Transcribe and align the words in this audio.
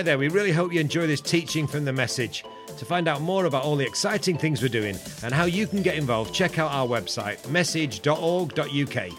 Hi 0.00 0.02
there, 0.02 0.16
we 0.16 0.28
really 0.28 0.50
hope 0.50 0.72
you 0.72 0.80
enjoy 0.80 1.06
this 1.06 1.20
teaching 1.20 1.66
from 1.66 1.84
the 1.84 1.92
message. 1.92 2.42
To 2.78 2.86
find 2.86 3.06
out 3.06 3.20
more 3.20 3.44
about 3.44 3.64
all 3.64 3.76
the 3.76 3.84
exciting 3.84 4.38
things 4.38 4.62
we're 4.62 4.68
doing 4.68 4.96
and 5.22 5.34
how 5.34 5.44
you 5.44 5.66
can 5.66 5.82
get 5.82 5.96
involved, 5.96 6.32
check 6.32 6.58
out 6.58 6.72
our 6.72 6.86
website, 6.86 7.46
message.org.uk. 7.50 9.10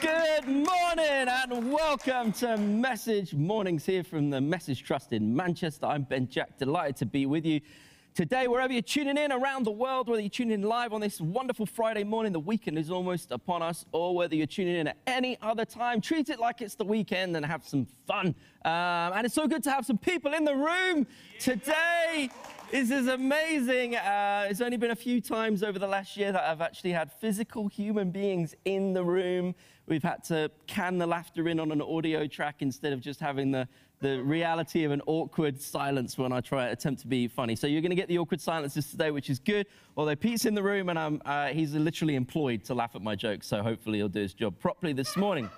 Good 0.00 0.48
morning 0.48 1.28
and 1.28 1.70
welcome 1.70 2.32
to 2.32 2.56
Message 2.56 3.34
Mornings 3.34 3.84
here 3.84 4.02
from 4.02 4.30
the 4.30 4.40
Message 4.40 4.84
Trust 4.84 5.12
in 5.12 5.36
Manchester. 5.36 5.84
I'm 5.84 6.04
Ben 6.04 6.26
Jack, 6.30 6.56
delighted 6.56 6.96
to 6.96 7.04
be 7.04 7.26
with 7.26 7.44
you 7.44 7.60
today, 8.14 8.46
wherever 8.46 8.72
you're 8.72 8.80
tuning 8.80 9.18
in 9.18 9.32
around 9.32 9.64
the 9.64 9.72
world, 9.72 10.08
whether 10.08 10.20
you're 10.20 10.30
tuning 10.30 10.52
in 10.52 10.62
live 10.62 10.92
on 10.92 11.00
this 11.00 11.20
wonderful 11.20 11.66
Friday 11.66 12.04
morning, 12.04 12.32
the 12.32 12.38
weekend 12.38 12.78
is 12.78 12.88
almost 12.88 13.32
upon 13.32 13.60
us, 13.60 13.84
or 13.90 14.14
whether 14.14 14.36
you're 14.36 14.46
tuning 14.46 14.76
in 14.76 14.86
at 14.86 14.96
any 15.08 15.36
other 15.42 15.64
time, 15.64 16.00
treat 16.00 16.28
it 16.28 16.38
like 16.38 16.60
it's 16.60 16.76
the 16.76 16.84
weekend 16.84 17.36
and 17.36 17.44
have 17.44 17.66
some 17.66 17.86
fun. 18.06 18.28
Um, 18.64 19.12
and 19.14 19.26
it's 19.26 19.34
so 19.34 19.48
good 19.48 19.64
to 19.64 19.70
have 19.70 19.84
some 19.84 19.98
people 19.98 20.32
in 20.32 20.44
the 20.44 20.54
room 20.54 21.08
today. 21.40 22.30
This 22.70 22.90
is 22.90 23.08
amazing. 23.08 23.96
Uh, 23.96 24.46
it's 24.48 24.60
only 24.60 24.76
been 24.76 24.92
a 24.92 24.96
few 24.96 25.20
times 25.20 25.64
over 25.64 25.78
the 25.78 25.88
last 25.88 26.16
year 26.16 26.30
that 26.30 26.42
I've 26.42 26.60
actually 26.60 26.92
had 26.92 27.12
physical 27.12 27.66
human 27.66 28.10
beings 28.10 28.54
in 28.64 28.92
the 28.92 29.04
room. 29.04 29.56
We've 29.86 30.02
had 30.02 30.24
to 30.24 30.50
can 30.66 30.98
the 30.98 31.06
laughter 31.06 31.48
in 31.48 31.60
on 31.60 31.70
an 31.70 31.82
audio 31.82 32.26
track 32.26 32.56
instead 32.60 32.92
of 32.92 33.00
just 33.00 33.20
having 33.20 33.50
the 33.50 33.68
the 34.00 34.22
reality 34.22 34.84
of 34.84 34.92
an 34.92 35.00
awkward 35.06 35.60
silence 35.60 36.18
when 36.18 36.32
I 36.32 36.40
try 36.40 36.66
to 36.66 36.72
attempt 36.72 37.00
to 37.02 37.06
be 37.06 37.26
funny. 37.28 37.56
So 37.56 37.66
you're 37.66 37.80
going 37.80 37.90
to 37.90 37.96
get 37.96 38.08
the 38.08 38.18
awkward 38.18 38.40
silences 38.40 38.90
today, 38.90 39.10
which 39.10 39.30
is 39.30 39.38
good. 39.38 39.66
Although 39.96 40.16
Pete's 40.16 40.44
in 40.44 40.54
the 40.54 40.62
room 40.62 40.88
and 40.88 40.98
I'm, 40.98 41.22
uh, 41.24 41.48
he's 41.48 41.74
literally 41.74 42.16
employed 42.16 42.64
to 42.64 42.74
laugh 42.74 42.94
at 42.94 43.02
my 43.02 43.14
jokes, 43.14 43.46
so 43.46 43.62
hopefully 43.62 43.98
he'll 43.98 44.08
do 44.08 44.20
his 44.20 44.34
job 44.34 44.58
properly 44.58 44.92
this 44.92 45.16
morning. 45.16 45.48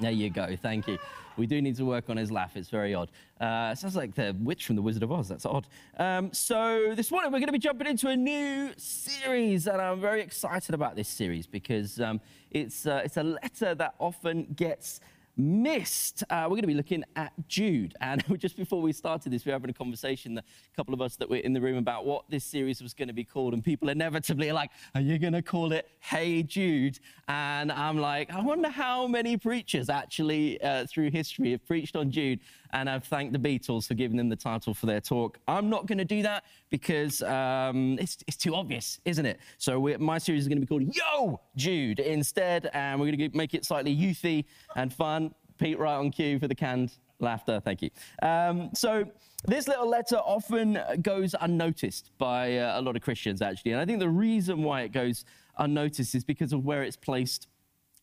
There 0.00 0.10
you 0.10 0.30
go. 0.30 0.56
Thank 0.56 0.88
you. 0.88 0.98
We 1.36 1.46
do 1.46 1.60
need 1.60 1.76
to 1.76 1.84
work 1.84 2.08
on 2.08 2.16
his 2.16 2.30
laugh. 2.30 2.56
It's 2.56 2.70
very 2.70 2.94
odd. 2.94 3.10
Uh, 3.40 3.74
sounds 3.74 3.96
like 3.96 4.14
the 4.14 4.34
witch 4.40 4.66
from 4.66 4.76
The 4.76 4.82
Wizard 4.82 5.02
of 5.02 5.12
Oz. 5.12 5.28
That's 5.28 5.44
odd. 5.44 5.66
Um, 5.98 6.32
so 6.32 6.94
this 6.94 7.10
morning 7.10 7.30
we're 7.30 7.38
going 7.38 7.48
to 7.48 7.52
be 7.52 7.58
jumping 7.58 7.86
into 7.86 8.08
a 8.08 8.16
new 8.16 8.72
series, 8.78 9.66
and 9.66 9.80
I'm 9.80 10.00
very 10.00 10.22
excited 10.22 10.74
about 10.74 10.96
this 10.96 11.08
series 11.08 11.46
because 11.46 12.00
um, 12.00 12.20
it's 12.50 12.86
uh, 12.86 13.02
it's 13.04 13.18
a 13.18 13.22
letter 13.22 13.74
that 13.74 13.94
often 13.98 14.44
gets 14.56 15.00
missed. 15.36 16.24
Uh, 16.30 16.42
we're 16.44 16.56
going 16.56 16.62
to 16.62 16.66
be 16.66 16.74
looking 16.74 17.04
at 17.14 17.32
Jude. 17.48 17.94
And 18.00 18.24
just 18.38 18.56
before 18.56 18.80
we 18.80 18.92
started 18.92 19.32
this, 19.32 19.44
we 19.44 19.50
were 19.50 19.54
having 19.54 19.70
a 19.70 19.74
conversation, 19.74 20.38
a 20.38 20.42
couple 20.76 20.94
of 20.94 21.00
us 21.00 21.16
that 21.16 21.28
were 21.28 21.36
in 21.36 21.52
the 21.52 21.60
room, 21.60 21.76
about 21.76 22.06
what 22.06 22.24
this 22.30 22.44
series 22.44 22.82
was 22.82 22.94
going 22.94 23.08
to 23.08 23.14
be 23.14 23.24
called. 23.24 23.52
And 23.54 23.64
people 23.64 23.88
inevitably 23.88 24.50
are 24.50 24.54
like, 24.54 24.70
Are 24.94 25.00
you 25.00 25.18
going 25.18 25.32
to 25.34 25.42
call 25.42 25.72
it 25.72 25.88
Hey 26.00 26.42
Jude? 26.42 26.98
And 27.28 27.70
I'm 27.72 27.98
like, 27.98 28.32
I 28.32 28.40
wonder 28.40 28.68
how 28.68 29.06
many 29.06 29.36
preachers 29.36 29.88
actually 29.88 30.60
uh, 30.62 30.86
through 30.86 31.10
history 31.10 31.52
have 31.52 31.66
preached 31.66 31.96
on 31.96 32.10
Jude 32.10 32.40
and 32.72 32.88
I've 32.88 33.04
thanked 33.04 33.32
the 33.32 33.38
Beatles 33.38 33.86
for 33.86 33.94
giving 33.94 34.16
them 34.16 34.28
the 34.28 34.36
title 34.36 34.74
for 34.74 34.86
their 34.86 35.00
talk. 35.00 35.38
I'm 35.46 35.68
not 35.70 35.86
going 35.86 35.98
to 35.98 36.04
do 36.04 36.22
that 36.22 36.44
because 36.70 37.22
um, 37.22 37.98
it's, 38.00 38.18
it's, 38.26 38.36
too 38.36 38.54
obvious, 38.54 39.00
isn't 39.04 39.26
it? 39.26 39.40
So 39.58 39.80
my 39.98 40.18
series 40.18 40.42
is 40.42 40.48
going 40.48 40.60
to 40.60 40.60
be 40.60 40.66
called 40.66 40.94
Yo 40.94 41.40
Jude 41.56 42.00
instead, 42.00 42.70
and 42.72 43.00
we're 43.00 43.10
going 43.10 43.30
to 43.30 43.36
make 43.36 43.54
it 43.54 43.64
slightly 43.64 43.96
youthy 43.96 44.44
and 44.76 44.92
fun. 44.92 45.34
Pete, 45.58 45.78
right 45.78 45.96
on 45.96 46.10
cue 46.10 46.38
for 46.38 46.48
the 46.48 46.54
canned 46.54 46.92
laughter. 47.18 47.60
Thank 47.64 47.82
you. 47.82 47.90
Um, 48.22 48.70
so 48.74 49.06
this 49.46 49.68
little 49.68 49.88
letter 49.88 50.16
often 50.16 50.78
goes 51.02 51.34
unnoticed 51.40 52.10
by 52.18 52.58
uh, 52.58 52.80
a 52.80 52.82
lot 52.82 52.96
of 52.96 53.02
Christians, 53.02 53.42
actually, 53.42 53.72
and 53.72 53.80
I 53.80 53.86
think 53.86 54.00
the 54.00 54.08
reason 54.08 54.62
why 54.62 54.82
it 54.82 54.92
goes 54.92 55.24
unnoticed 55.58 56.14
is 56.14 56.24
because 56.24 56.52
of 56.52 56.64
where 56.64 56.82
it's 56.82 56.96
placed 56.96 57.48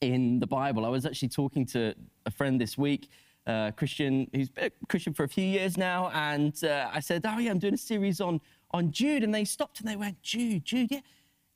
in 0.01 0.39
the 0.39 0.47
Bible. 0.47 0.85
I 0.85 0.89
was 0.89 1.05
actually 1.05 1.29
talking 1.29 1.65
to 1.67 1.93
a 2.25 2.31
friend 2.31 2.59
this 2.59 2.77
week 2.77 3.09
uh, 3.47 3.71
Christian 3.71 4.29
who's 4.33 4.49
been 4.49 4.65
a 4.65 4.85
Christian 4.87 5.13
for 5.13 5.23
a 5.23 5.29
few 5.29 5.45
years 5.45 5.77
now, 5.77 6.09
and 6.13 6.61
uh, 6.63 6.89
I 6.91 6.99
said, 6.99 7.25
"Oh 7.27 7.39
yeah, 7.39 7.51
I'm 7.51 7.59
doing 7.59 7.73
a 7.73 7.77
series 7.77 8.21
on 8.21 8.39
on 8.71 8.91
Jude," 8.91 9.23
and 9.23 9.33
they 9.33 9.45
stopped 9.45 9.79
and 9.79 9.87
they 9.87 9.95
went, 9.95 10.21
"Jude, 10.21 10.65
Jude, 10.65 10.91
yeah." 10.91 11.01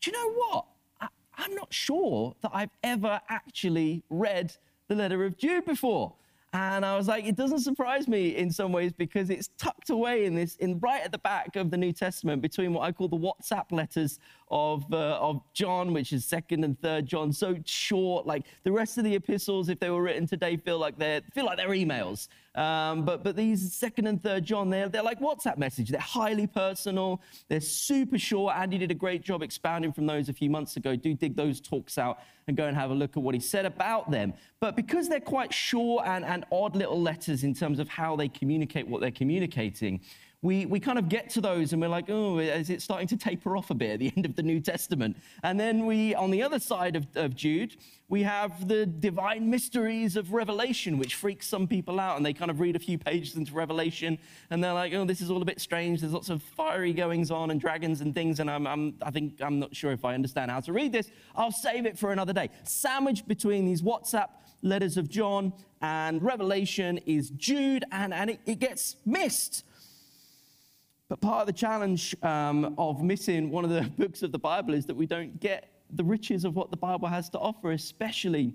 Do 0.01 0.11
you 0.11 0.17
know 0.17 0.34
what? 0.34 0.66
I, 1.01 1.07
I'm 1.38 1.56
not 1.56 1.73
sure 1.73 2.35
that 2.41 2.51
I've 2.53 2.75
ever 2.84 3.19
actually 3.29 4.03
read 4.09 4.56
the 4.88 4.95
letter 4.95 5.25
of 5.25 5.38
Jude 5.38 5.66
before. 5.66 6.13
And 6.53 6.85
I 6.85 6.95
was 6.95 7.07
like, 7.07 7.25
it 7.25 7.35
doesn't 7.35 7.59
surprise 7.59 8.07
me 8.07 8.35
in 8.35 8.50
some 8.50 8.72
ways 8.72 8.94
because 8.94 9.29
it's 9.29 9.50
tucked 9.57 9.90
away 9.90 10.25
in 10.25 10.34
this, 10.34 10.56
in 10.56 10.79
right 10.79 11.03
at 11.03 11.11
the 11.11 11.17
back 11.17 11.56
of 11.56 11.69
the 11.72 11.78
New 11.78 11.91
Testament 11.91 12.41
between 12.41 12.73
what 12.73 12.81
I 12.84 12.91
call 12.91 13.09
the 13.09 13.17
WhatsApp 13.17 13.72
letters 13.72 14.19
of, 14.50 14.91
uh, 14.94 15.18
of 15.19 15.41
John, 15.53 15.94
which 15.94 16.13
is 16.13 16.25
second 16.25 16.63
and 16.63 16.80
third 16.80 17.06
John, 17.06 17.34
so 17.34 17.58
short. 17.66 18.25
Like 18.25 18.46
the 18.63 18.72
rest 18.72 18.97
of 18.97 19.03
the 19.03 19.16
epistles, 19.16 19.69
if 19.69 19.80
they 19.80 19.90
were 19.90 20.02
written 20.02 20.25
today, 20.25 20.58
feel 20.58 20.80
like 20.80 20.97
they're, 20.97 21.22
feel 21.34 21.46
like 21.46 21.58
they're 21.58 21.69
emails. 21.69 22.28
Um, 22.56 23.06
but, 23.06 23.24
but 23.24 23.35
these 23.35 23.74
second 23.74 24.08
and 24.08 24.22
third 24.22 24.44
John, 24.44 24.69
they're, 24.69 24.90
they're 24.90 25.03
like 25.03 25.19
WhatsApp 25.19 25.58
messages. 25.58 25.91
They're 25.91 26.02
highly 26.02 26.47
personal. 26.47 27.22
They're 27.50 27.62
super 27.62 28.18
short. 28.18 28.56
Andy 28.56 28.78
did 28.78 28.90
a 28.90 28.96
great 28.96 29.22
job 29.22 29.44
expounding 29.44 29.94
from 29.94 30.08
those 30.08 30.30
a 30.30 30.34
few 30.34 30.50
months 30.50 30.75
ago. 30.78 30.96
Do 30.96 31.14
dig 31.14 31.35
those 31.35 31.62
talks 31.62 31.97
out 31.97 32.19
and 32.47 32.56
go 32.56 32.66
and 32.66 32.75
have 32.75 32.90
a 32.90 32.96
look 32.96 33.18
at 33.18 33.22
what 33.22 33.35
he 33.35 33.41
said 33.41 33.66
about 33.66 34.09
them. 34.09 34.34
But 34.59 34.75
because 34.75 35.08
they're 35.09 35.19
quite 35.19 35.53
short 35.53 36.08
and, 36.08 36.25
and 36.25 36.46
odd 36.52 36.75
little 36.75 37.00
letters 37.00 37.44
in 37.44 37.53
terms 37.53 37.78
of 37.79 37.90
how 37.90 38.16
they 38.16 38.29
communicate 38.29 38.88
what 38.88 39.02
they're 39.02 39.12
communicating, 39.12 40.00
we, 40.43 40.67
we 40.67 40.79
kind 40.79 40.99
of 40.99 41.09
get 41.09 41.31
to 41.31 41.41
those 41.41 41.73
and 41.73 41.81
we're 41.81 41.87
like, 41.87 42.09
oh, 42.09 42.37
is 42.37 42.69
it 42.69 42.83
starting 42.83 43.07
to 43.07 43.17
taper 43.17 43.57
off 43.57 43.71
a 43.71 43.73
bit 43.73 43.91
at 43.91 43.99
the 43.99 44.13
end 44.15 44.25
of 44.25 44.35
the 44.35 44.43
New 44.43 44.59
Testament? 44.59 45.17
And 45.43 45.59
then 45.59 45.85
we, 45.87 46.13
on 46.13 46.29
the 46.29 46.43
other 46.43 46.59
side 46.59 46.95
of, 46.95 47.07
of 47.15 47.35
Jude, 47.35 47.75
we 48.07 48.21
have 48.23 48.67
the 48.67 48.85
divine 48.85 49.49
mysteries 49.49 50.15
of 50.15 50.33
Revelation, 50.33 50.99
which 50.99 51.15
freaks 51.15 51.47
some 51.47 51.67
people 51.67 51.99
out. 51.99 52.17
And 52.17 52.25
they 52.25 52.33
kind 52.33 52.51
of 52.51 52.59
read 52.59 52.75
a 52.75 52.79
few 52.79 52.99
pages 52.99 53.35
into 53.35 53.53
Revelation 53.53 54.19
and 54.51 54.63
they're 54.63 54.73
like, 54.73 54.93
oh, 54.93 55.05
this 55.05 55.21
is 55.21 55.31
all 55.31 55.41
a 55.41 55.45
bit 55.45 55.59
strange. 55.59 56.01
There's 56.01 56.13
lots 56.13 56.29
of 56.29 56.43
fiery 56.43 56.93
goings 56.93 57.31
on 57.31 57.49
and 57.49 57.59
dragons 57.59 58.01
and 58.01 58.13
things. 58.13 58.39
And 58.39 58.49
I'm, 58.49 58.67
I'm, 58.67 58.93
I 59.01 59.09
think 59.09 59.41
I'm 59.41 59.57
not 59.57 59.75
sure 59.75 59.91
if 59.91 60.05
I 60.05 60.13
understand 60.13 60.51
how 60.51 60.59
to 60.59 60.71
read 60.71 60.91
this. 60.91 61.09
I'll 61.35 61.51
save 61.51 61.87
it 61.87 61.97
for 61.97 62.11
another 62.11 62.33
day. 62.33 62.51
Sandwiched 62.63 63.27
between 63.27 63.65
these 63.65 63.81
WhatsApp 63.81 64.29
letters 64.61 64.97
of 64.97 65.09
John 65.09 65.53
and 65.81 66.21
Revelation 66.21 66.99
is 67.05 67.29
Jude, 67.31 67.85
and, 67.91 68.13
and 68.13 68.31
it, 68.31 68.39
it 68.45 68.59
gets 68.59 68.97
missed. 69.05 69.63
But 71.09 71.22
part 71.22 71.41
of 71.41 71.47
the 71.47 71.53
challenge 71.53 72.16
um, 72.22 72.75
of 72.78 73.01
missing 73.01 73.50
one 73.50 73.63
of 73.63 73.69
the 73.69 73.81
books 73.97 74.23
of 74.23 74.31
the 74.31 74.40
Bible 74.40 74.73
is 74.73 74.85
that 74.88 74.95
we 74.95 75.06
don't 75.06 75.40
get 75.40 75.72
the 75.91 76.03
riches 76.03 76.44
of 76.44 76.56
what 76.56 76.69
the 76.69 76.78
Bible 76.78 77.07
has 77.07 77.29
to 77.29 77.40
offer, 77.40 77.72
especially 77.72 78.53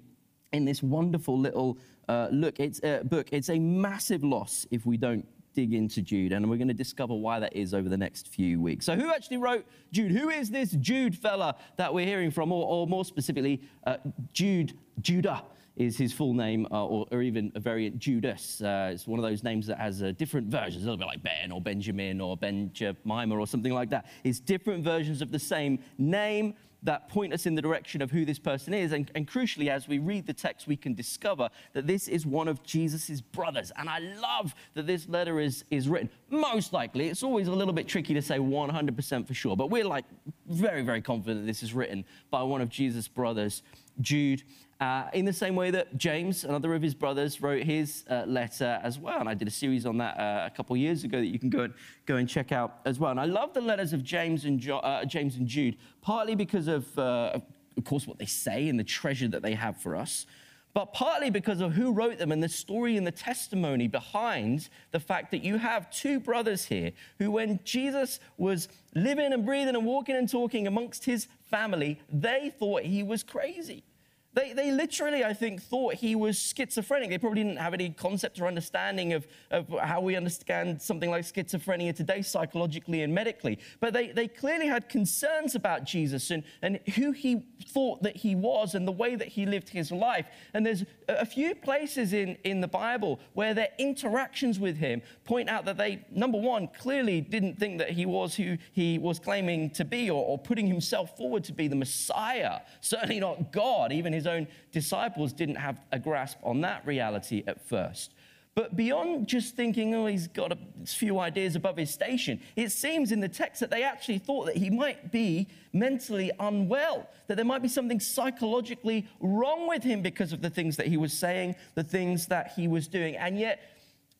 in 0.52 0.64
this 0.66 0.82
wonderful 0.82 1.38
little 1.38 1.78
uh, 2.08 2.28
look. 2.30 2.60
It's 2.60 2.80
a 2.82 3.02
book. 3.04 3.28
It's 3.32 3.48
a 3.48 3.58
massive 3.58 4.22
loss 4.22 4.66
if 4.70 4.84
we 4.84 4.98
don't 4.98 5.26
dig 5.54 5.74
into 5.74 6.02
Jude, 6.02 6.32
and 6.32 6.48
we're 6.48 6.56
going 6.56 6.68
to 6.68 6.74
discover 6.74 7.14
why 7.14 7.38
that 7.38 7.54
is 7.54 7.74
over 7.74 7.88
the 7.88 7.96
next 7.96 8.28
few 8.28 8.60
weeks. 8.60 8.86
So, 8.86 8.96
who 8.96 9.10
actually 9.10 9.38
wrote 9.38 9.66
Jude? 9.90 10.12
Who 10.12 10.28
is 10.30 10.50
this 10.50 10.72
Jude 10.72 11.16
fella 11.16 11.56
that 11.76 11.92
we're 11.92 12.06
hearing 12.06 12.30
from, 12.30 12.52
or, 12.52 12.66
or 12.66 12.86
more 12.86 13.04
specifically, 13.04 13.62
uh, 13.86 13.96
Jude, 14.32 14.78
Judah? 15.00 15.42
Is 15.76 15.96
his 15.96 16.12
full 16.12 16.34
name, 16.34 16.66
uh, 16.70 16.84
or, 16.84 17.06
or, 17.10 17.22
even 17.22 17.50
a 17.54 17.60
variant 17.60 17.98
Judas. 17.98 18.60
Uh, 18.60 18.90
it's 18.92 19.06
one 19.06 19.18
of 19.18 19.22
those 19.22 19.42
names 19.42 19.66
that 19.66 19.78
has 19.78 20.02
uh, 20.02 20.12
different 20.18 20.48
versions, 20.48 20.82
a 20.82 20.86
little 20.86 20.98
bit 20.98 21.06
like 21.06 21.22
Ben 21.22 21.50
or 21.50 21.60
Benjamin 21.60 22.20
or 22.20 22.36
Benjamin 22.36 23.32
or 23.32 23.46
something 23.46 23.72
like 23.72 23.90
that. 23.90 24.06
It's 24.22 24.38
different 24.38 24.84
versions 24.84 25.22
of 25.22 25.30
the 25.30 25.38
same 25.38 25.78
name 25.96 26.54
that 26.84 27.08
point 27.08 27.32
us 27.32 27.46
in 27.46 27.54
the 27.54 27.62
direction 27.62 28.02
of 28.02 28.10
who 28.10 28.24
this 28.24 28.38
person 28.38 28.74
is. 28.74 28.92
And, 28.92 29.10
and 29.14 29.26
crucially, 29.28 29.68
as 29.68 29.86
we 29.86 29.98
read 29.98 30.26
the 30.26 30.32
text, 30.32 30.66
we 30.66 30.76
can 30.76 30.94
discover 30.94 31.48
that 31.74 31.86
this 31.86 32.08
is 32.08 32.26
one 32.26 32.48
of 32.48 32.62
Jesus' 32.64 33.20
brothers. 33.20 33.72
And 33.76 33.88
I 33.88 34.00
love 34.20 34.54
that 34.74 34.86
this 34.86 35.08
letter 35.08 35.38
is, 35.38 35.64
is 35.70 35.88
written. 35.88 36.10
Most 36.30 36.72
likely, 36.72 37.08
it's 37.08 37.22
always 37.22 37.48
a 37.48 37.52
little 37.52 37.74
bit 37.74 37.86
tricky 37.86 38.14
to 38.14 38.22
say 38.22 38.38
100% 38.38 39.26
for 39.26 39.34
sure, 39.34 39.56
but 39.56 39.70
we're 39.70 39.86
like 39.86 40.04
very, 40.48 40.82
very 40.82 41.00
confident 41.00 41.46
this 41.46 41.62
is 41.62 41.72
written 41.72 42.04
by 42.30 42.42
one 42.42 42.60
of 42.60 42.68
Jesus' 42.68 43.08
brothers, 43.08 43.62
Jude. 44.00 44.42
Uh, 44.82 45.08
in 45.12 45.24
the 45.24 45.32
same 45.32 45.54
way 45.54 45.70
that 45.70 45.96
James, 45.96 46.42
another 46.42 46.74
of 46.74 46.82
his 46.82 46.92
brothers, 46.92 47.40
wrote 47.40 47.62
his 47.62 48.02
uh, 48.10 48.24
letter 48.26 48.80
as 48.82 48.98
well. 48.98 49.20
And 49.20 49.28
I 49.28 49.34
did 49.34 49.46
a 49.46 49.50
series 49.52 49.86
on 49.86 49.96
that 49.98 50.18
uh, 50.18 50.48
a 50.52 50.56
couple 50.56 50.74
of 50.74 50.80
years 50.80 51.04
ago 51.04 51.18
that 51.20 51.26
you 51.28 51.38
can 51.38 51.50
go 51.50 51.60
and, 51.60 51.74
go 52.04 52.16
and 52.16 52.28
check 52.28 52.50
out 52.50 52.80
as 52.84 52.98
well. 52.98 53.12
And 53.12 53.20
I 53.20 53.26
love 53.26 53.54
the 53.54 53.60
letters 53.60 53.92
of 53.92 54.02
James 54.02 54.44
and, 54.44 54.58
jo- 54.58 54.78
uh, 54.78 55.04
James 55.04 55.36
and 55.36 55.46
Jude, 55.46 55.76
partly 56.00 56.34
because 56.34 56.66
of, 56.66 56.98
uh, 56.98 57.38
of 57.76 57.84
course, 57.84 58.08
what 58.08 58.18
they 58.18 58.26
say 58.26 58.68
and 58.68 58.76
the 58.76 58.82
treasure 58.82 59.28
that 59.28 59.40
they 59.40 59.54
have 59.54 59.80
for 59.80 59.94
us, 59.94 60.26
but 60.74 60.92
partly 60.92 61.30
because 61.30 61.60
of 61.60 61.74
who 61.74 61.92
wrote 61.92 62.18
them 62.18 62.32
and 62.32 62.42
the 62.42 62.48
story 62.48 62.96
and 62.96 63.06
the 63.06 63.12
testimony 63.12 63.86
behind 63.86 64.68
the 64.90 64.98
fact 64.98 65.30
that 65.30 65.44
you 65.44 65.58
have 65.58 65.92
two 65.92 66.18
brothers 66.18 66.64
here 66.64 66.90
who, 67.20 67.30
when 67.30 67.60
Jesus 67.62 68.18
was 68.36 68.66
living 68.96 69.32
and 69.32 69.46
breathing 69.46 69.76
and 69.76 69.86
walking 69.86 70.16
and 70.16 70.28
talking 70.28 70.66
amongst 70.66 71.04
his 71.04 71.28
family, 71.48 72.00
they 72.12 72.52
thought 72.58 72.82
he 72.82 73.04
was 73.04 73.22
crazy. 73.22 73.84
They, 74.34 74.54
they 74.54 74.70
literally, 74.70 75.24
I 75.24 75.34
think, 75.34 75.62
thought 75.62 75.94
he 75.94 76.14
was 76.14 76.38
schizophrenic. 76.38 77.10
They 77.10 77.18
probably 77.18 77.42
didn't 77.42 77.58
have 77.58 77.74
any 77.74 77.90
concept 77.90 78.40
or 78.40 78.46
understanding 78.46 79.12
of, 79.12 79.26
of 79.50 79.68
how 79.78 80.00
we 80.00 80.16
understand 80.16 80.80
something 80.80 81.10
like 81.10 81.24
schizophrenia 81.24 81.94
today, 81.94 82.22
psychologically 82.22 83.02
and 83.02 83.14
medically. 83.14 83.58
But 83.80 83.92
they, 83.92 84.08
they 84.08 84.28
clearly 84.28 84.68
had 84.68 84.88
concerns 84.88 85.54
about 85.54 85.84
Jesus 85.84 86.30
and, 86.30 86.44
and 86.62 86.80
who 86.94 87.12
he 87.12 87.46
thought 87.68 88.02
that 88.02 88.16
he 88.16 88.34
was 88.34 88.74
and 88.74 88.88
the 88.88 88.92
way 88.92 89.16
that 89.16 89.28
he 89.28 89.44
lived 89.44 89.68
his 89.68 89.92
life. 89.92 90.26
And 90.54 90.64
there's 90.64 90.84
a 91.08 91.26
few 91.26 91.54
places 91.54 92.14
in, 92.14 92.36
in 92.44 92.62
the 92.62 92.68
Bible 92.68 93.20
where 93.34 93.52
their 93.52 93.68
interactions 93.78 94.58
with 94.58 94.78
him 94.78 95.02
point 95.24 95.50
out 95.50 95.66
that 95.66 95.76
they, 95.76 96.06
number 96.10 96.38
one, 96.38 96.68
clearly 96.68 97.20
didn't 97.20 97.58
think 97.58 97.78
that 97.78 97.90
he 97.90 98.06
was 98.06 98.34
who 98.34 98.56
he 98.72 98.98
was 98.98 99.18
claiming 99.18 99.68
to 99.70 99.84
be 99.84 100.08
or, 100.08 100.24
or 100.24 100.38
putting 100.38 100.66
himself 100.66 101.18
forward 101.18 101.44
to 101.44 101.52
be 101.52 101.68
the 101.68 101.76
Messiah, 101.76 102.60
certainly 102.80 103.20
not 103.20 103.52
God, 103.52 103.92
even 103.92 104.12
his 104.12 104.21
his 104.22 104.26
own 104.26 104.46
disciples 104.70 105.32
didn't 105.32 105.56
have 105.56 105.80
a 105.90 105.98
grasp 105.98 106.38
on 106.42 106.60
that 106.60 106.86
reality 106.86 107.42
at 107.46 107.66
first. 107.68 108.14
But 108.54 108.76
beyond 108.76 109.28
just 109.28 109.56
thinking, 109.56 109.94
oh, 109.94 110.06
he's 110.06 110.28
got 110.28 110.52
a 110.52 110.58
few 110.86 111.18
ideas 111.18 111.56
above 111.56 111.78
his 111.78 111.90
station, 111.90 112.38
it 112.54 112.70
seems 112.70 113.10
in 113.10 113.20
the 113.20 113.28
text 113.28 113.60
that 113.60 113.70
they 113.70 113.82
actually 113.82 114.18
thought 114.18 114.44
that 114.46 114.56
he 114.56 114.68
might 114.68 115.10
be 115.10 115.48
mentally 115.72 116.30
unwell, 116.38 117.08
that 117.28 117.36
there 117.36 117.46
might 117.46 117.62
be 117.62 117.68
something 117.68 117.98
psychologically 117.98 119.08
wrong 119.20 119.66
with 119.68 119.82
him 119.82 120.02
because 120.02 120.34
of 120.34 120.42
the 120.42 120.50
things 120.50 120.76
that 120.76 120.86
he 120.86 120.98
was 120.98 121.14
saying, 121.14 121.54
the 121.74 121.82
things 121.82 122.26
that 122.26 122.52
he 122.54 122.68
was 122.68 122.88
doing. 122.88 123.16
And 123.16 123.38
yet, 123.38 123.60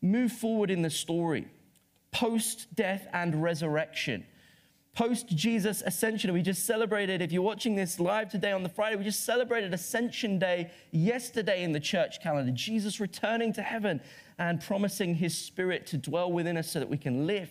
move 0.01 0.31
forward 0.31 0.71
in 0.71 0.81
the 0.81 0.89
story 0.89 1.47
post 2.13 2.67
death 2.75 3.07
and 3.11 3.41
resurrection 3.41 4.23
post 4.95 5.27
Jesus 5.27 5.81
ascension. 5.81 6.31
We 6.33 6.43
just 6.43 6.65
celebrated, 6.65 7.21
if 7.21 7.31
you're 7.31 7.41
watching 7.41 7.75
this 7.75 7.99
live 7.99 8.29
today 8.29 8.51
on 8.51 8.61
the 8.61 8.69
Friday, 8.69 8.95
we 8.95 9.03
just 9.03 9.25
celebrated 9.25 9.73
Ascension 9.73 10.37
Day 10.37 10.69
yesterday 10.91 11.63
in 11.63 11.71
the 11.71 11.79
church 11.79 12.21
calendar. 12.21 12.51
Jesus 12.51 12.99
returning 12.99 13.51
to 13.53 13.63
heaven 13.63 13.99
and 14.37 14.61
promising 14.61 15.15
his 15.15 15.35
spirit 15.35 15.87
to 15.87 15.97
dwell 15.97 16.31
within 16.31 16.57
us 16.57 16.69
so 16.69 16.79
that 16.79 16.89
we 16.89 16.97
can 16.97 17.25
live 17.25 17.49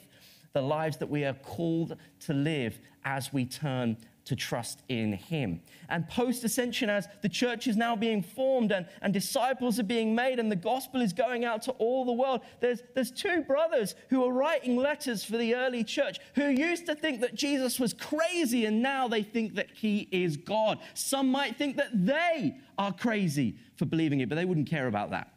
the 0.52 0.62
lives 0.62 0.98
that 0.98 1.08
we 1.08 1.24
are 1.24 1.34
called 1.34 1.96
to 2.20 2.32
live 2.32 2.78
as 3.04 3.32
we 3.32 3.44
turn 3.44 3.96
to 4.24 4.36
trust 4.36 4.82
in 4.88 5.12
him. 5.12 5.60
And 5.88 6.08
post 6.08 6.44
ascension, 6.44 6.88
as 6.88 7.08
the 7.22 7.28
church 7.28 7.66
is 7.66 7.76
now 7.76 7.96
being 7.96 8.22
formed 8.22 8.70
and, 8.70 8.86
and 9.00 9.12
disciples 9.12 9.78
are 9.80 9.84
being 9.84 10.14
made 10.14 10.38
and 10.38 10.50
the 10.50 10.56
gospel 10.56 11.00
is 11.00 11.12
going 11.12 11.44
out 11.44 11.62
to 11.62 11.72
all 11.72 12.04
the 12.04 12.12
world, 12.12 12.42
there's, 12.60 12.82
there's 12.94 13.10
two 13.10 13.42
brothers 13.42 13.94
who 14.10 14.24
are 14.24 14.32
writing 14.32 14.76
letters 14.76 15.24
for 15.24 15.36
the 15.36 15.54
early 15.54 15.82
church 15.82 16.18
who 16.34 16.48
used 16.48 16.86
to 16.86 16.94
think 16.94 17.20
that 17.20 17.34
Jesus 17.34 17.80
was 17.80 17.92
crazy 17.92 18.64
and 18.64 18.80
now 18.80 19.08
they 19.08 19.22
think 19.22 19.54
that 19.56 19.70
he 19.72 20.08
is 20.12 20.36
God. 20.36 20.78
Some 20.94 21.30
might 21.30 21.56
think 21.56 21.76
that 21.76 21.90
they 21.92 22.56
are 22.78 22.92
crazy 22.92 23.56
for 23.76 23.86
believing 23.86 24.20
it, 24.20 24.28
but 24.28 24.36
they 24.36 24.44
wouldn't 24.44 24.70
care 24.70 24.86
about 24.86 25.10
that 25.10 25.32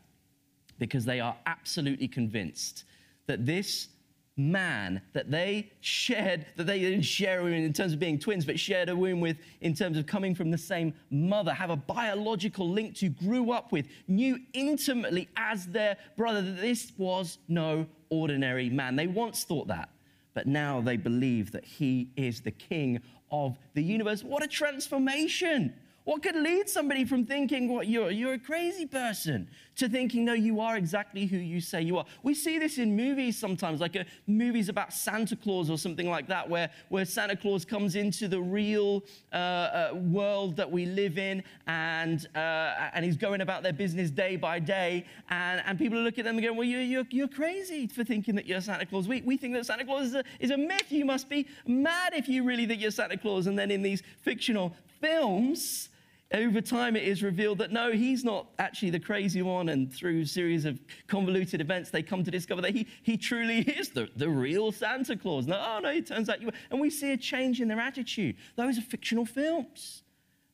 because 0.78 1.06
they 1.06 1.20
are 1.20 1.36
absolutely 1.46 2.08
convinced 2.08 2.84
that 3.28 3.46
this 3.46 3.88
man 4.38 5.02
that 5.14 5.32
they 5.32 5.72
shared, 5.80 6.46
that 6.58 6.66
they 6.66 6.80
didn't 6.80 7.04
share 7.04 7.48
in 7.48 7.72
terms 7.74 7.94
of 7.94 8.00
being 8.00 8.20
twins, 8.20 8.46
but 8.46 8.60
shared 8.60 8.90
a 8.90 8.96
womb 8.96 9.22
with 9.22 9.38
in 9.62 9.74
terms 9.74 9.98
of 9.98 10.06
coming 10.06 10.36
from 10.36 10.52
the 10.52 10.58
same 10.58 10.94
mother, 11.10 11.54
have 11.54 11.70
a 11.70 11.76
biological 11.76 12.70
link 12.70 12.96
to, 12.96 13.10
grew 13.10 13.52
up 13.52 13.72
with, 13.72 13.88
knew 14.08 14.40
intimately 14.54 15.30
as 15.38 15.66
their 15.68 15.98
brother 16.18 16.42
that 16.42 16.60
this 16.60 16.92
was 16.98 17.38
no 17.48 17.86
ordinary 18.10 18.70
man. 18.70 18.96
They 18.96 19.08
once 19.08 19.44
thought 19.44 19.68
that, 19.68 19.90
but 20.34 20.48
now 20.48 20.82
they 20.82 20.98
believe 20.98 21.52
that 21.54 21.64
he 21.64 22.10
is 22.18 22.42
the 22.42 22.52
king 22.52 23.02
of 23.32 23.58
the 23.74 23.84
universe. 23.84 24.24
What 24.24 24.44
a 24.44 24.48
transformation! 24.48 25.74
What 26.06 26.22
could 26.22 26.36
lead 26.36 26.70
somebody 26.70 27.04
from 27.04 27.26
thinking, 27.26 27.68
what, 27.68 27.88
you're, 27.88 28.12
you're 28.12 28.34
a 28.34 28.40
crazy 28.40 28.86
person, 28.86 29.48
to 29.78 29.90
thinking, 29.90 30.24
no, 30.24 30.34
you 30.34 30.60
are 30.60 30.78
exactly 30.78 31.26
who 31.26 31.38
you 31.38 31.60
say 31.60 31.82
you 31.82 31.98
are? 31.98 32.06
We 32.22 32.36
see 32.36 32.60
this 32.60 32.78
in 32.78 32.96
movies 32.96 33.40
sometimes, 33.40 33.82
like 33.82 33.96
a, 33.96 34.02
uh, 34.02 34.04
movies 34.28 34.70
about 34.70 34.94
Santa 34.94 35.36
Claus 35.36 35.68
or 35.68 35.80
something 35.80 36.08
like 36.08 36.28
that, 36.28 36.48
where, 36.48 36.70
where 36.90 37.06
Santa 37.06 37.36
Claus 37.36 37.66
comes 37.66 37.96
into 37.96 38.28
the 38.28 38.40
real 38.40 39.04
uh, 39.34 39.36
uh, 39.36 39.90
world 39.96 40.56
that 40.58 40.72
we 40.72 40.86
live 40.86 41.18
in 41.18 41.44
and, 41.66 42.28
uh, 42.36 42.90
and 42.94 43.04
he's 43.04 43.18
going 43.18 43.42
about 43.42 43.64
their 43.64 43.74
business 43.74 44.12
day 44.12 44.36
by 44.36 44.60
day. 44.60 45.08
And, 45.30 45.64
and 45.66 45.76
people 45.80 45.98
look 45.98 46.20
at 46.20 46.26
them 46.26 46.38
and 46.38 46.46
go, 46.46 46.54
well, 46.54 46.66
you're, 46.66 46.82
you're, 46.82 47.08
you're 47.10 47.28
crazy 47.28 47.88
for 47.88 48.04
thinking 48.04 48.36
that 48.36 48.46
you're 48.46 48.62
Santa 48.62 48.86
Claus. 48.86 49.08
We, 49.08 49.24
we 49.24 49.38
think 49.38 49.56
that 49.56 49.66
Santa 49.66 49.84
Claus 49.84 50.06
is 50.06 50.14
a, 50.14 50.24
is 50.40 50.52
a 50.52 50.58
myth. 50.58 50.92
You 50.92 51.06
must 51.06 51.30
be 51.30 51.48
mad 51.66 52.14
if 52.14 52.30
you 52.30 52.44
really 52.44 52.68
think 52.68 52.80
you're 52.80 52.92
Santa 52.92 53.18
Claus. 53.18 53.48
And 53.48 53.58
then 53.58 53.72
in 53.72 53.82
these 53.82 54.04
fictional 54.22 54.76
films, 55.02 55.90
over 56.34 56.60
time, 56.60 56.96
it 56.96 57.04
is 57.04 57.22
revealed 57.22 57.60
that 57.60 57.72
no, 57.72 57.92
he's 57.92 58.24
not 58.24 58.48
actually 58.58 58.90
the 58.90 59.00
crazy 59.00 59.42
one. 59.42 59.70
And 59.70 59.94
through 59.94 60.22
a 60.22 60.26
series 60.26 60.66
of 60.66 60.80
convoluted 61.08 61.62
events, 61.62 61.92
they 61.92 62.02
come 62.02 62.24
to 62.24 62.32
discover 62.32 62.62
that 62.62 62.72
he, 62.74 62.88
he 63.04 63.16
truly 63.16 63.60
is 63.60 63.90
the, 63.90 64.10
the 64.16 64.30
real 64.30 64.72
Santa 64.72 65.16
Claus. 65.16 65.46
No, 65.46 65.64
oh, 65.64 65.80
no, 65.80 65.90
it 65.90 66.08
turns 66.08 66.30
out 66.30 66.42
you 66.42 66.48
were. 66.48 66.54
And 66.72 66.82
we 66.82 66.90
see 66.90 67.12
a 67.12 67.18
change 67.18 67.62
in 67.62 67.68
their 67.68 67.80
attitude. 67.80 68.38
Those 68.56 68.78
are 68.78 68.82
fictional 68.82 69.26
films. 69.26 70.04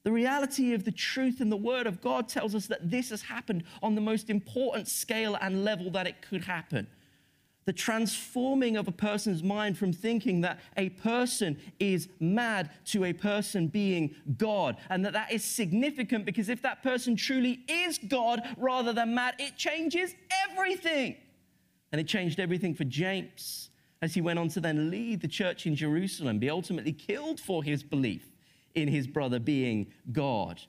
The 0.04 0.12
reality 0.12 0.74
of 0.74 0.84
the 0.84 0.92
truth 0.92 1.42
and 1.42 1.52
the 1.52 1.58
Word 1.58 1.88
of 1.88 2.02
God 2.02 2.28
tells 2.28 2.56
us 2.56 2.66
that 2.68 2.90
this 2.90 3.10
has 3.10 3.22
happened 3.22 3.64
on 3.82 3.96
the 3.96 4.02
most 4.02 4.30
important 4.30 4.88
scale 4.88 5.38
and 5.40 5.64
level 5.64 5.92
that 5.92 6.08
it 6.08 6.22
could 6.22 6.44
happen 6.44 6.88
the 7.66 7.74
transforming 7.74 8.76
of 8.76 8.88
a 8.88 8.92
person's 8.92 9.44
mind 9.44 9.78
from 9.78 9.94
thinking 9.94 10.42
that 10.42 10.60
a 10.78 10.90
person 10.90 11.60
is 11.80 12.08
mad 12.20 12.72
to 12.86 13.06
a 13.06 13.14
person 13.14 13.68
being 13.68 14.16
God. 14.38 14.78
And 14.90 15.06
that 15.06 15.14
that 15.14 15.32
is 15.32 15.44
significant 15.44 16.26
because 16.26 16.50
if 16.50 16.62
that 16.64 16.82
person 16.82 17.16
truly 17.16 17.60
is 17.68 18.00
God 18.00 18.42
rather 18.58 18.94
than 18.94 19.14
mad, 19.14 19.36
it 19.38 19.58
changes 19.58 20.16
everything. 20.50 21.16
And 21.92 22.02
it 22.02 22.08
changed 22.08 22.40
everything 22.40 22.74
for 22.74 22.86
James 22.86 23.70
as 24.02 24.14
he 24.14 24.22
went 24.22 24.40
on 24.40 24.48
to 24.50 24.60
then 24.60 24.90
lead 24.90 25.22
the 25.22 25.28
church 25.28 25.68
in 25.68 25.76
Jerusalem, 25.76 26.40
be 26.40 26.50
ultimately 26.50 26.94
killed 26.94 27.40
for 27.40 27.64
his 27.64 27.84
belief 27.84 28.32
in 28.74 28.88
his 28.88 29.06
brother 29.06 29.38
being 29.40 29.92
God 30.12 30.62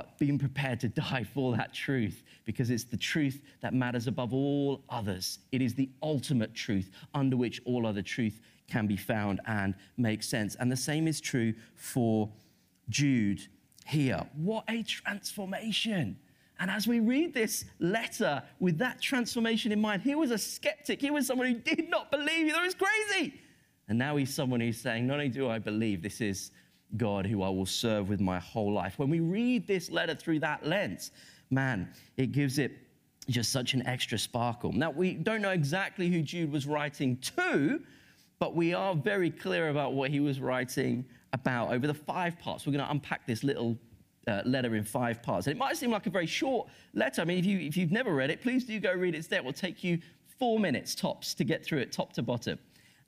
but 0.00 0.18
being 0.18 0.38
prepared 0.38 0.80
to 0.80 0.88
die 0.88 1.22
for 1.22 1.54
that 1.54 1.74
truth 1.74 2.22
because 2.46 2.70
it's 2.70 2.84
the 2.84 2.96
truth 2.96 3.42
that 3.60 3.74
matters 3.74 4.06
above 4.06 4.32
all 4.32 4.82
others. 4.88 5.40
It 5.52 5.60
is 5.60 5.74
the 5.74 5.90
ultimate 6.02 6.54
truth 6.54 6.90
under 7.12 7.36
which 7.36 7.60
all 7.66 7.86
other 7.86 8.00
truth 8.00 8.40
can 8.66 8.86
be 8.86 8.96
found 8.96 9.42
and 9.46 9.74
make 9.98 10.22
sense. 10.22 10.54
And 10.54 10.72
the 10.72 10.76
same 10.76 11.06
is 11.06 11.20
true 11.20 11.52
for 11.74 12.30
Jude 12.88 13.42
here. 13.84 14.26
What 14.36 14.64
a 14.70 14.82
transformation! 14.84 16.16
And 16.58 16.70
as 16.70 16.86
we 16.86 17.00
read 17.00 17.34
this 17.34 17.66
letter 17.78 18.42
with 18.58 18.78
that 18.78 19.02
transformation 19.02 19.70
in 19.70 19.82
mind, 19.82 20.00
he 20.00 20.14
was 20.14 20.30
a 20.30 20.38
skeptic. 20.38 21.02
He 21.02 21.10
was 21.10 21.26
someone 21.26 21.46
who 21.46 21.74
did 21.74 21.90
not 21.90 22.10
believe. 22.10 22.48
It 22.48 22.62
was 22.62 22.74
crazy. 22.74 23.34
And 23.88 23.98
now 23.98 24.16
he's 24.16 24.32
someone 24.32 24.60
who's 24.60 24.80
saying, 24.80 25.06
Not 25.06 25.14
only 25.14 25.28
do 25.28 25.50
I 25.50 25.58
believe 25.58 26.02
this 26.02 26.22
is 26.22 26.52
God 26.96 27.26
who 27.26 27.42
I 27.42 27.48
will 27.48 27.66
serve 27.66 28.08
with 28.08 28.20
my 28.20 28.38
whole 28.38 28.72
life. 28.72 28.98
When 28.98 29.10
we 29.10 29.20
read 29.20 29.66
this 29.66 29.90
letter 29.90 30.14
through 30.14 30.40
that 30.40 30.66
lens, 30.66 31.12
man, 31.50 31.88
it 32.16 32.32
gives 32.32 32.58
it 32.58 32.72
just 33.28 33.52
such 33.52 33.74
an 33.74 33.86
extra 33.86 34.18
sparkle. 34.18 34.72
Now, 34.72 34.90
we 34.90 35.14
don't 35.14 35.42
know 35.42 35.50
exactly 35.50 36.08
who 36.08 36.22
Jude 36.22 36.50
was 36.50 36.66
writing 36.66 37.16
to, 37.36 37.80
but 38.38 38.56
we 38.56 38.74
are 38.74 38.94
very 38.94 39.30
clear 39.30 39.68
about 39.68 39.92
what 39.92 40.10
he 40.10 40.20
was 40.20 40.40
writing 40.40 41.04
about 41.32 41.72
over 41.72 41.86
the 41.86 41.94
five 41.94 42.38
parts. 42.38 42.66
We're 42.66 42.72
going 42.72 42.84
to 42.84 42.90
unpack 42.90 43.26
this 43.26 43.44
little 43.44 43.78
uh, 44.26 44.42
letter 44.44 44.74
in 44.74 44.84
five 44.84 45.22
parts. 45.22 45.46
And 45.46 45.54
it 45.54 45.58
might 45.58 45.76
seem 45.76 45.90
like 45.90 46.06
a 46.06 46.10
very 46.10 46.26
short 46.26 46.68
letter. 46.94 47.22
I 47.22 47.24
mean, 47.24 47.38
if, 47.38 47.46
you, 47.46 47.58
if 47.60 47.76
you've 47.76 47.92
never 47.92 48.14
read 48.14 48.30
it, 48.30 48.42
please 48.42 48.64
do 48.64 48.78
go 48.80 48.92
read 48.92 49.14
it. 49.14 49.30
It 49.30 49.44
will 49.44 49.52
take 49.52 49.84
you 49.84 49.98
four 50.38 50.58
minutes 50.58 50.94
tops 50.94 51.34
to 51.34 51.44
get 51.44 51.64
through 51.64 51.78
it, 51.78 51.92
top 51.92 52.12
to 52.14 52.22
bottom. 52.22 52.58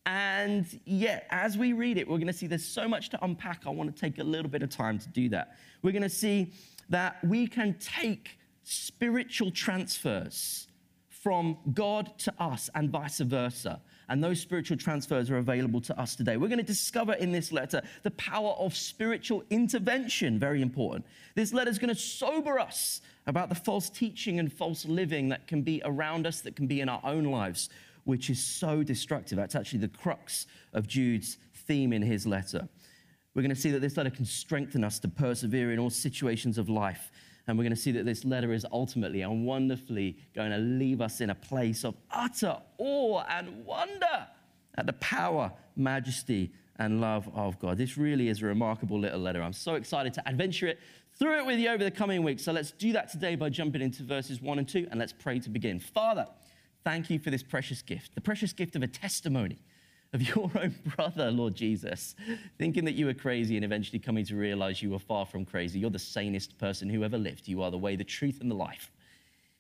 And 0.04 0.66
yet, 0.85 1.26
as 1.30 1.56
we 1.56 1.73
read 1.73 1.97
it, 1.97 2.09
we're 2.09 2.18
going 2.18 2.26
to 2.26 2.32
see 2.32 2.47
there's 2.47 2.64
so 2.64 2.88
much 2.88 3.09
to 3.11 3.25
unpack. 3.25 3.62
I 3.66 3.71
want 3.71 3.94
to 3.94 4.00
take 4.00 4.18
a 4.18 4.25
little 4.25 4.50
bit 4.50 4.62
of 4.62 4.71
time 4.71 4.99
to 4.99 5.09
do 5.09 5.28
that. 5.28 5.56
We're 5.82 5.92
going 5.92 6.02
to 6.02 6.09
see 6.09 6.52
that 6.88 7.23
we 7.25 7.47
can 7.47 7.76
take 7.78 8.38
spiritual 8.64 9.50
transfers 9.50 10.66
from 11.09 11.56
God 11.73 12.18
to 12.18 12.35
us 12.40 12.68
and 12.75 12.90
vice 12.90 13.21
versa. 13.21 13.80
And 14.09 14.23
those 14.23 14.40
spiritual 14.40 14.76
transfers 14.76 15.30
are 15.30 15.38
available 15.38 15.80
to 15.82 15.99
us 15.99 16.16
today. 16.16 16.37
We're 16.37 16.49
going 16.49 16.59
to 16.59 16.64
discover 16.64 17.14
in 17.14 17.30
this 17.30 17.52
letter 17.52 17.80
the 18.02 18.11
power 18.12 18.50
of 18.59 18.76
spiritual 18.76 19.44
intervention, 19.49 20.38
very 20.38 20.61
important. 20.61 21.06
This 21.37 21.54
letter 21.54 21.71
is 21.71 21.78
going 21.78 21.94
to 21.94 22.00
sober 22.00 22.59
us 22.59 23.00
about 23.26 23.49
the 23.49 23.54
false 23.54 23.88
teaching 23.88 24.40
and 24.40 24.52
false 24.52 24.85
living 24.85 25.28
that 25.28 25.47
can 25.47 25.62
be 25.62 25.80
around 25.85 26.26
us, 26.26 26.40
that 26.40 26.56
can 26.56 26.66
be 26.66 26.80
in 26.80 26.88
our 26.88 27.00
own 27.04 27.25
lives 27.25 27.71
which 28.04 28.30
is 28.30 28.42
so 28.42 28.82
destructive. 28.82 29.37
That's 29.37 29.54
actually 29.54 29.80
the 29.80 29.88
crux 29.88 30.47
of 30.73 30.87
Jude's 30.87 31.38
theme 31.54 31.92
in 31.92 32.02
his 32.02 32.26
letter. 32.26 32.68
We're 33.35 33.42
going 33.42 33.54
to 33.54 33.61
see 33.61 33.71
that 33.71 33.80
this 33.80 33.97
letter 33.97 34.11
can 34.11 34.25
strengthen 34.25 34.85
us 34.85 34.99
to 35.00 35.09
persevere 35.09 35.73
in 35.73 35.78
all 35.78 35.90
situations 35.90 36.59
of 36.59 36.68
life. 36.68 37.11
And 37.47 37.59
we're 37.59 37.64
going 37.64 37.75
to 37.75 37.80
see 37.80 37.92
that 37.92 38.04
this 38.04 38.25
letter 38.25 38.52
is 38.52 38.66
ultimately 38.71 39.23
and 39.23 39.47
wonderfully 39.47 40.16
going 40.35 40.50
to 40.50 40.59
leave 40.59 41.00
us 41.00 41.21
in 41.21 41.30
a 41.30 41.35
place 41.35 41.85
of 41.85 41.97
utter 42.11 42.56
awe 42.78 43.25
and 43.28 43.64
wonder 43.64 44.26
at 44.76 44.87
the 44.87 44.92
power, 44.94 45.52
majesty, 45.76 46.52
and 46.76 47.00
love 47.00 47.28
of 47.35 47.59
God. 47.59 47.78
This 47.78 47.97
really 47.97 48.28
is 48.28 48.42
a 48.42 48.47
remarkable 48.47 48.99
little 48.99 49.21
letter. 49.21 49.42
I'm 49.42 49.52
so 49.52 49.75
excited 49.75 50.14
to 50.14 50.28
adventure 50.28 50.66
it 50.66 50.78
through 51.18 51.38
it 51.38 51.47
with 51.47 51.59
you 51.59 51.68
over 51.68 51.85
the 51.85 51.90
coming 51.90 52.23
weeks. 52.23 52.42
So 52.44 52.52
let's 52.52 52.71
do 52.71 52.92
that 52.92 53.11
today 53.11 53.35
by 53.35 53.49
jumping 53.49 53.82
into 53.82 54.02
verses 54.02 54.40
1 54.40 54.59
and 54.59 54.68
2 54.68 54.88
and 54.90 54.99
let's 54.99 55.12
pray 55.12 55.38
to 55.40 55.50
begin. 55.50 55.78
Father, 55.78 56.26
thank 56.85 57.11
you 57.11 57.19
for 57.19 57.31
this 57.31 57.43
precious 57.43 57.83
gift, 57.83 58.15
the 58.15 58.21
precious 58.21 58.53
gift 58.53 58.77
of 58.77 58.83
a 58.83 58.87
testimony 58.87 59.59
of 60.12 60.23
your 60.37 60.51
own 60.61 60.75
brother, 60.97 61.31
Lord 61.31 61.55
Jesus, 61.55 62.15
thinking 62.59 62.85
that 62.85 62.95
you 62.95 63.07
were 63.07 63.15
crazy 63.15 63.57
and 63.57 63.65
eventually 63.65 63.99
coming 63.99 64.25
to 64.27 64.37
realize 64.37 64.83
you 64.83 64.91
were 64.91 64.99
far 64.99 65.27
from 65.27 65.45
crazy. 65.45 65.79
You're 65.79 65.91
the 65.91 65.99
sanest 65.99 66.59
person 66.59 66.89
who 66.89 67.05
ever 67.05 67.19
lived. 67.19 67.49
You 67.49 67.62
are 67.62 67.71
the 67.71 67.79
way, 67.79 67.97
the 67.97 68.05
truth, 68.05 68.41
and 68.41 68.51
the 68.51 68.55
life. 68.55 68.91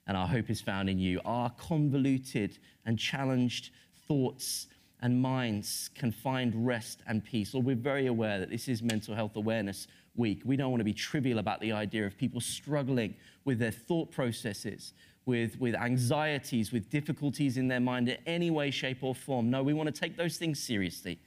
And 0.06 0.16
our 0.16 0.26
hope 0.26 0.50
is 0.50 0.60
found 0.60 0.90
in 0.90 0.98
you. 0.98 1.20
Our 1.24 1.50
convoluted 1.50 2.58
and 2.84 2.98
challenged 2.98 3.70
thoughts 4.08 4.66
and 5.00 5.20
minds 5.20 5.90
can 5.94 6.12
find 6.12 6.66
rest 6.66 7.02
and 7.06 7.24
peace. 7.24 7.54
Lord, 7.54 7.66
we're 7.66 7.76
very 7.76 8.06
aware 8.06 8.38
that 8.38 8.50
this 8.50 8.68
is 8.68 8.82
Mental 8.82 9.14
Health 9.14 9.36
Awareness 9.36 9.88
Week. 10.14 10.42
We 10.44 10.56
don't 10.56 10.70
want 10.70 10.80
to 10.80 10.84
be 10.84 10.92
trivial 10.92 11.38
about 11.38 11.60
the 11.60 11.72
idea 11.72 12.06
of 12.06 12.16
people 12.16 12.40
struggling 12.40 13.14
with 13.44 13.58
their 13.58 13.72
thought 13.72 14.12
processes, 14.12 14.92
with, 15.24 15.58
with 15.60 15.74
anxieties, 15.74 16.72
with 16.72 16.90
difficulties 16.90 17.56
in 17.56 17.68
their 17.68 17.80
mind 17.80 18.08
in 18.08 18.18
any 18.26 18.50
way, 18.50 18.70
shape, 18.70 18.98
or 19.02 19.14
form. 19.14 19.50
No, 19.50 19.62
we 19.62 19.72
want 19.72 19.92
to 19.92 20.00
take 20.00 20.16
those 20.16 20.36
things 20.36 20.58
seriously. 20.58 21.18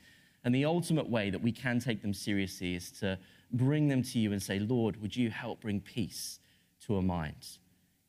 And 0.44 0.54
the 0.54 0.66
ultimate 0.66 1.10
way 1.10 1.30
that 1.30 1.42
we 1.42 1.52
can 1.52 1.80
take 1.80 2.02
them 2.02 2.14
seriously 2.14 2.76
is 2.76 2.92
to 3.00 3.18
bring 3.52 3.88
them 3.88 4.04
to 4.04 4.20
you 4.20 4.32
and 4.32 4.42
say, 4.42 4.60
Lord, 4.60 5.02
would 5.02 5.16
you 5.16 5.30
help 5.30 5.62
bring 5.62 5.80
peace 5.80 6.40
to 6.86 6.96
our 6.98 7.02
minds? 7.02 7.60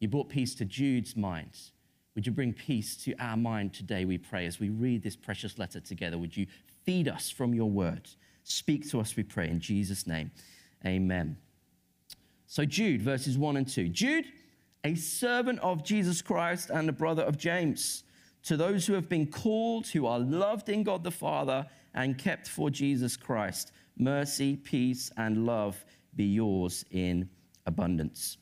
You 0.00 0.08
brought 0.08 0.28
peace 0.28 0.54
to 0.56 0.64
Jude's 0.64 1.16
mind. 1.16 1.58
Would 2.14 2.26
you 2.26 2.32
bring 2.32 2.52
peace 2.52 2.96
to 3.04 3.14
our 3.18 3.36
mind 3.36 3.74
today, 3.74 4.04
we 4.04 4.18
pray, 4.18 4.46
as 4.46 4.58
we 4.58 4.70
read 4.70 5.02
this 5.02 5.16
precious 5.16 5.58
letter 5.58 5.80
together? 5.80 6.18
Would 6.18 6.36
you 6.36 6.46
feed 6.84 7.08
us 7.08 7.30
from 7.30 7.54
your 7.54 7.70
word? 7.70 8.08
Speak 8.42 8.88
to 8.90 9.00
us, 9.00 9.16
we 9.16 9.22
pray, 9.22 9.48
in 9.48 9.60
Jesus' 9.60 10.06
name. 10.06 10.30
Amen. 10.84 11.36
So, 12.46 12.64
Jude, 12.64 13.02
verses 13.02 13.36
1 13.36 13.56
and 13.56 13.68
2. 13.68 13.88
Jude, 13.88 14.26
a 14.86 14.94
servant 14.94 15.58
of 15.60 15.82
Jesus 15.82 16.22
Christ 16.22 16.70
and 16.70 16.88
a 16.88 16.92
brother 16.92 17.24
of 17.24 17.36
James, 17.36 18.04
to 18.44 18.56
those 18.56 18.86
who 18.86 18.92
have 18.92 19.08
been 19.08 19.26
called, 19.26 19.88
who 19.88 20.06
are 20.06 20.20
loved 20.20 20.68
in 20.68 20.84
God 20.84 21.02
the 21.02 21.10
Father 21.10 21.66
and 21.92 22.16
kept 22.16 22.46
for 22.46 22.70
Jesus 22.70 23.16
Christ, 23.16 23.72
mercy, 23.98 24.54
peace, 24.54 25.10
and 25.16 25.44
love 25.44 25.84
be 26.14 26.24
yours 26.24 26.84
in 26.92 27.28
abundance 27.66 28.38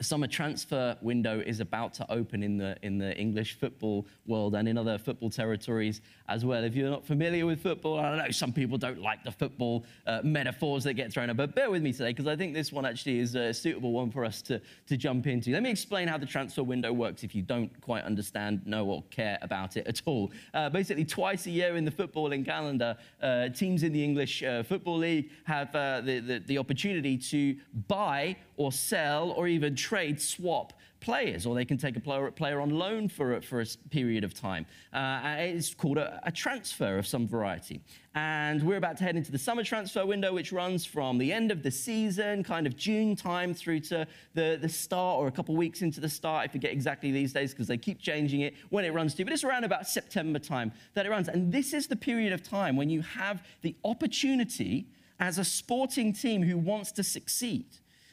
summer 0.00 0.26
transfer 0.26 0.96
window 1.00 1.40
is 1.44 1.60
about 1.60 1.92
to 1.94 2.10
open 2.10 2.42
in 2.42 2.56
the, 2.56 2.76
in 2.82 2.98
the 2.98 3.16
English 3.16 3.58
football 3.58 4.06
world 4.26 4.54
and 4.54 4.68
in 4.68 4.78
other 4.78 4.98
football 4.98 5.30
territories 5.30 6.00
as 6.28 6.44
well. 6.44 6.62
If 6.62 6.74
you're 6.74 6.90
not 6.90 7.04
familiar 7.04 7.46
with 7.46 7.62
football, 7.62 7.98
I 7.98 8.16
know 8.16 8.30
some 8.30 8.52
people 8.52 8.78
don't 8.78 9.00
like 9.00 9.24
the 9.24 9.32
football 9.32 9.84
uh, 10.06 10.20
metaphors 10.22 10.84
that 10.84 10.94
get 10.94 11.12
thrown 11.12 11.30
out, 11.30 11.36
but 11.36 11.54
bear 11.54 11.70
with 11.70 11.82
me 11.82 11.92
today 11.92 12.10
because 12.10 12.26
I 12.26 12.36
think 12.36 12.54
this 12.54 12.72
one 12.72 12.84
actually 12.84 13.18
is 13.18 13.34
a 13.34 13.52
suitable 13.52 13.92
one 13.92 14.10
for 14.10 14.24
us 14.24 14.42
to, 14.42 14.60
to 14.86 14.96
jump 14.96 15.26
into. 15.26 15.50
Let 15.50 15.62
me 15.62 15.70
explain 15.70 16.08
how 16.08 16.18
the 16.18 16.26
transfer 16.26 16.62
window 16.62 16.92
works 16.92 17.24
if 17.24 17.34
you 17.34 17.42
don't 17.42 17.68
quite 17.80 18.04
understand, 18.04 18.66
know, 18.66 18.86
or 18.86 19.02
care 19.10 19.38
about 19.42 19.76
it 19.76 19.86
at 19.86 20.02
all. 20.04 20.30
Uh, 20.54 20.68
basically, 20.70 21.04
twice 21.04 21.46
a 21.46 21.50
year 21.50 21.76
in 21.76 21.84
the 21.84 21.90
footballing 21.90 22.44
calendar, 22.44 22.96
uh, 23.22 23.48
teams 23.48 23.82
in 23.82 23.92
the 23.92 24.02
English 24.02 24.42
uh, 24.42 24.62
Football 24.62 24.98
League 24.98 25.30
have 25.44 25.74
uh, 25.74 26.00
the, 26.02 26.20
the, 26.20 26.38
the 26.46 26.58
opportunity 26.58 27.16
to 27.16 27.56
buy 27.88 28.36
or 28.56 28.72
sell 28.72 29.30
or 29.30 29.48
even 29.48 29.74
trade 29.88 30.20
swap 30.20 30.74
players, 31.00 31.46
or 31.46 31.54
they 31.54 31.64
can 31.64 31.78
take 31.78 31.96
a 31.96 32.00
player, 32.00 32.30
player 32.30 32.60
on 32.60 32.68
loan 32.68 33.08
for 33.08 33.36
a, 33.36 33.40
for 33.40 33.62
a 33.62 33.66
period 33.88 34.22
of 34.22 34.34
time. 34.34 34.66
Uh, 34.92 35.36
it's 35.38 35.72
called 35.72 35.96
a, 35.96 36.20
a, 36.24 36.32
transfer 36.32 36.98
of 36.98 37.06
some 37.06 37.26
variety. 37.26 37.80
And 38.14 38.62
we're 38.62 38.76
about 38.76 38.98
to 38.98 39.04
head 39.04 39.16
into 39.16 39.32
the 39.32 39.38
summer 39.38 39.64
transfer 39.64 40.04
window, 40.04 40.34
which 40.34 40.52
runs 40.52 40.84
from 40.84 41.16
the 41.16 41.32
end 41.32 41.50
of 41.50 41.62
the 41.62 41.70
season, 41.70 42.42
kind 42.42 42.66
of 42.66 42.76
June 42.76 43.16
time, 43.16 43.54
through 43.54 43.80
to 43.80 44.06
the, 44.34 44.58
the 44.60 44.68
start, 44.68 45.20
or 45.20 45.28
a 45.28 45.32
couple 45.32 45.56
weeks 45.56 45.80
into 45.80 46.00
the 46.00 46.08
start. 46.08 46.44
I 46.44 46.52
forget 46.52 46.72
exactly 46.72 47.10
these 47.10 47.32
days 47.32 47.52
because 47.52 47.68
they 47.68 47.78
keep 47.78 47.98
changing 47.98 48.42
it 48.42 48.54
when 48.68 48.84
it 48.84 48.92
runs 48.92 49.14
to, 49.14 49.24
but 49.24 49.32
it's 49.32 49.44
around 49.44 49.64
about 49.64 49.88
September 49.88 50.38
time 50.38 50.70
that 50.92 51.06
it 51.06 51.10
runs. 51.10 51.28
And 51.28 51.50
this 51.50 51.72
is 51.72 51.86
the 51.86 51.96
period 51.96 52.34
of 52.34 52.42
time 52.42 52.76
when 52.76 52.90
you 52.90 53.00
have 53.02 53.42
the 53.62 53.74
opportunity 53.84 54.88
as 55.18 55.38
a 55.38 55.44
sporting 55.44 56.12
team 56.12 56.42
who 56.42 56.58
wants 56.58 56.92
to 56.92 57.02
succeed 57.02 57.66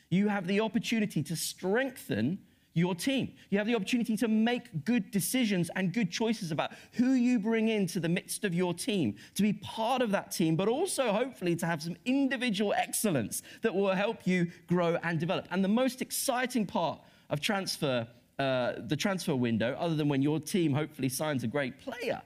you 0.09 0.27
have 0.27 0.47
the 0.47 0.59
opportunity 0.59 1.23
to 1.23 1.35
strengthen 1.35 2.39
your 2.75 2.93
team. 2.93 3.33
You 3.49 3.57
have 3.57 3.67
the 3.67 3.75
opportunity 3.75 4.17
to 4.17 4.27
make 4.27 4.83
good 4.83 5.09
decisions 5.09 5.71
and 5.75 5.93
good 5.93 6.11
choices 6.11 6.51
about 6.51 6.71
who 6.91 7.13
you 7.13 7.39
bring 7.39 7.69
into 7.69 8.01
the 8.01 8.09
midst 8.09 8.43
of 8.43 8.53
your 8.53 8.73
team, 8.73 9.15
to 9.35 9.41
be 9.41 9.53
part 9.53 10.01
of 10.01 10.11
that 10.11 10.31
team, 10.31 10.57
but 10.57 10.67
also 10.67 11.13
hopefully 11.13 11.55
to 11.55 11.65
have 11.65 11.81
some 11.81 11.95
individual 12.05 12.73
excellence 12.73 13.41
that 13.61 13.73
will 13.73 13.93
help 13.93 14.27
you 14.27 14.51
grow 14.67 14.97
and 15.03 15.19
develop. 15.19 15.47
And 15.51 15.63
the 15.63 15.69
most 15.69 16.01
exciting 16.01 16.65
part 16.65 16.99
of 17.29 17.39
transfer, 17.39 18.05
uh, 18.37 18.73
the 18.87 18.97
transfer 18.97 19.35
window, 19.35 19.75
other 19.79 19.95
than 19.95 20.09
when 20.09 20.21
your 20.21 20.41
team 20.41 20.73
hopefully 20.73 21.09
signs 21.09 21.45
a 21.45 21.47
great 21.47 21.79
player, 21.79 22.21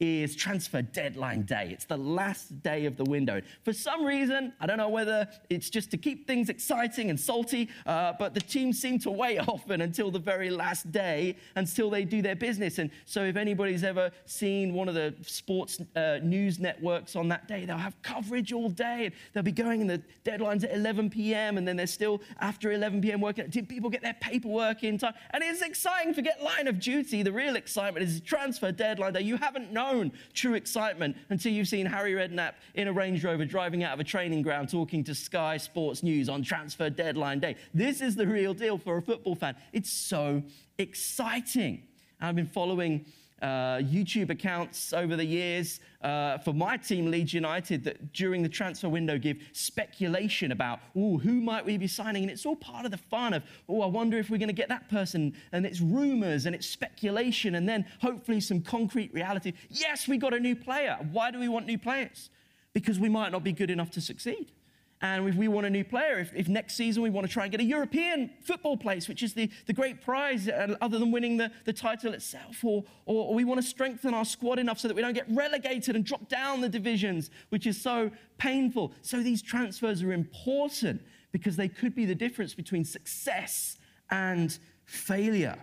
is 0.00 0.34
transfer 0.34 0.80
deadline 0.80 1.42
day. 1.42 1.68
It's 1.70 1.84
the 1.84 1.96
last 1.98 2.62
day 2.62 2.86
of 2.86 2.96
the 2.96 3.04
window. 3.04 3.42
For 3.64 3.74
some 3.74 4.04
reason, 4.04 4.54
I 4.58 4.66
don't 4.66 4.78
know 4.78 4.88
whether 4.88 5.28
it's 5.50 5.68
just 5.68 5.90
to 5.90 5.98
keep 5.98 6.26
things 6.26 6.48
exciting 6.48 7.10
and 7.10 7.20
salty, 7.20 7.68
uh, 7.84 8.14
but 8.18 8.32
the 8.32 8.40
teams 8.40 8.80
seem 8.80 8.98
to 9.00 9.10
wait 9.10 9.38
often 9.48 9.82
until 9.82 10.10
the 10.10 10.18
very 10.18 10.48
last 10.48 10.90
day 10.90 11.36
until 11.56 11.90
they 11.90 12.04
do 12.04 12.22
their 12.22 12.34
business. 12.34 12.78
And 12.78 12.90
so, 13.04 13.24
if 13.24 13.36
anybody's 13.36 13.84
ever 13.84 14.10
seen 14.24 14.72
one 14.72 14.88
of 14.88 14.94
the 14.94 15.14
sports 15.20 15.80
uh, 15.94 16.18
news 16.22 16.58
networks 16.58 17.14
on 17.14 17.28
that 17.28 17.46
day, 17.46 17.66
they'll 17.66 17.76
have 17.76 18.00
coverage 18.02 18.52
all 18.54 18.70
day. 18.70 19.12
They'll 19.34 19.42
be 19.42 19.52
going, 19.52 19.82
and 19.82 19.90
the 19.90 20.02
deadline's 20.24 20.64
at 20.64 20.72
11 20.72 21.10
p.m., 21.10 21.58
and 21.58 21.68
then 21.68 21.76
they're 21.76 21.86
still 21.86 22.22
after 22.40 22.72
11 22.72 23.02
p.m. 23.02 23.20
working. 23.20 23.48
Did 23.48 23.68
people 23.68 23.90
get 23.90 24.00
their 24.00 24.16
paperwork 24.20 24.82
in 24.82 24.96
time? 24.96 25.14
And 25.32 25.44
it's 25.44 25.60
exciting. 25.60 26.14
Forget 26.14 26.42
line 26.42 26.68
of 26.68 26.80
duty. 26.80 27.22
The 27.22 27.32
real 27.32 27.56
excitement 27.56 28.06
is 28.06 28.20
transfer 28.22 28.72
deadline 28.72 29.12
day. 29.12 29.20
You 29.20 29.36
haven't 29.36 29.72
known 29.72 29.89
known 29.90 30.12
true 30.32 30.54
excitement 30.54 31.16
until 31.30 31.52
you've 31.52 31.68
seen 31.68 31.86
Harry 31.86 32.12
Redknapp 32.12 32.54
in 32.74 32.88
a 32.88 32.92
Range 32.92 33.22
Rover 33.24 33.44
driving 33.44 33.82
out 33.82 33.94
of 33.94 34.00
a 34.00 34.04
training 34.04 34.42
ground 34.42 34.68
talking 34.68 35.04
to 35.04 35.14
Sky 35.14 35.56
Sports 35.56 36.02
News 36.02 36.28
on 36.28 36.42
transfer 36.42 36.90
deadline 36.90 37.40
day. 37.40 37.56
This 37.74 38.00
is 38.00 38.16
the 38.16 38.26
real 38.26 38.54
deal 38.54 38.78
for 38.78 38.96
a 38.96 39.02
football 39.02 39.34
fan. 39.34 39.56
It's 39.72 39.90
so 39.90 40.42
exciting. 40.78 41.82
I've 42.20 42.36
been 42.36 42.46
following 42.46 43.06
uh, 43.42 43.78
YouTube 43.78 44.30
accounts 44.30 44.92
over 44.92 45.16
the 45.16 45.24
years 45.24 45.80
uh, 46.02 46.38
for 46.38 46.52
my 46.52 46.76
team, 46.76 47.10
Leeds 47.10 47.34
United, 47.34 47.84
that 47.84 48.12
during 48.12 48.42
the 48.42 48.48
transfer 48.48 48.88
window 48.88 49.18
give 49.18 49.38
speculation 49.52 50.52
about, 50.52 50.80
oh, 50.96 51.18
who 51.18 51.40
might 51.40 51.64
we 51.64 51.76
be 51.76 51.86
signing? 51.86 52.22
And 52.22 52.30
it's 52.30 52.46
all 52.46 52.56
part 52.56 52.84
of 52.84 52.90
the 52.90 52.98
fun 52.98 53.34
of, 53.34 53.42
oh, 53.68 53.82
I 53.82 53.86
wonder 53.86 54.18
if 54.18 54.30
we're 54.30 54.38
going 54.38 54.48
to 54.48 54.54
get 54.54 54.68
that 54.68 54.88
person. 54.88 55.34
And 55.52 55.66
it's 55.66 55.80
rumors 55.80 56.46
and 56.46 56.54
it's 56.54 56.66
speculation 56.66 57.54
and 57.54 57.68
then 57.68 57.84
hopefully 58.00 58.40
some 58.40 58.60
concrete 58.62 59.12
reality. 59.12 59.52
Yes, 59.68 60.08
we 60.08 60.16
got 60.16 60.34
a 60.34 60.40
new 60.40 60.56
player. 60.56 60.98
Why 61.12 61.30
do 61.30 61.38
we 61.38 61.48
want 61.48 61.66
new 61.66 61.78
players? 61.78 62.30
Because 62.72 62.98
we 62.98 63.08
might 63.08 63.32
not 63.32 63.44
be 63.44 63.52
good 63.52 63.70
enough 63.70 63.90
to 63.92 64.00
succeed. 64.00 64.52
And 65.02 65.26
if 65.26 65.34
we 65.34 65.48
want 65.48 65.66
a 65.66 65.70
new 65.70 65.84
player, 65.84 66.18
if, 66.18 66.30
if, 66.34 66.46
next 66.46 66.74
season 66.74 67.02
we 67.02 67.08
want 67.08 67.26
to 67.26 67.32
try 67.32 67.44
and 67.44 67.50
get 67.50 67.60
a 67.60 67.64
European 67.64 68.30
football 68.42 68.76
place, 68.76 69.08
which 69.08 69.22
is 69.22 69.32
the, 69.32 69.50
the 69.66 69.72
great 69.72 70.02
prize 70.02 70.46
uh, 70.46 70.76
other 70.82 70.98
than 70.98 71.10
winning 71.10 71.38
the, 71.38 71.50
the 71.64 71.72
title 71.72 72.12
itself, 72.12 72.62
or, 72.62 72.84
or, 73.06 73.28
or 73.28 73.34
we 73.34 73.44
want 73.44 73.58
to 73.60 73.66
strengthen 73.66 74.12
our 74.12 74.26
squad 74.26 74.58
enough 74.58 74.78
so 74.78 74.88
that 74.88 74.94
we 74.94 75.00
don't 75.00 75.14
get 75.14 75.24
relegated 75.30 75.96
and 75.96 76.04
drop 76.04 76.28
down 76.28 76.60
the 76.60 76.68
divisions, 76.68 77.30
which 77.48 77.66
is 77.66 77.80
so 77.80 78.10
painful. 78.36 78.92
So 79.00 79.22
these 79.22 79.40
transfers 79.40 80.02
are 80.02 80.12
important 80.12 81.00
because 81.32 81.56
they 81.56 81.68
could 81.68 81.94
be 81.94 82.04
the 82.04 82.14
difference 82.14 82.52
between 82.52 82.84
success 82.84 83.78
and 84.10 84.58
failure. 84.84 85.56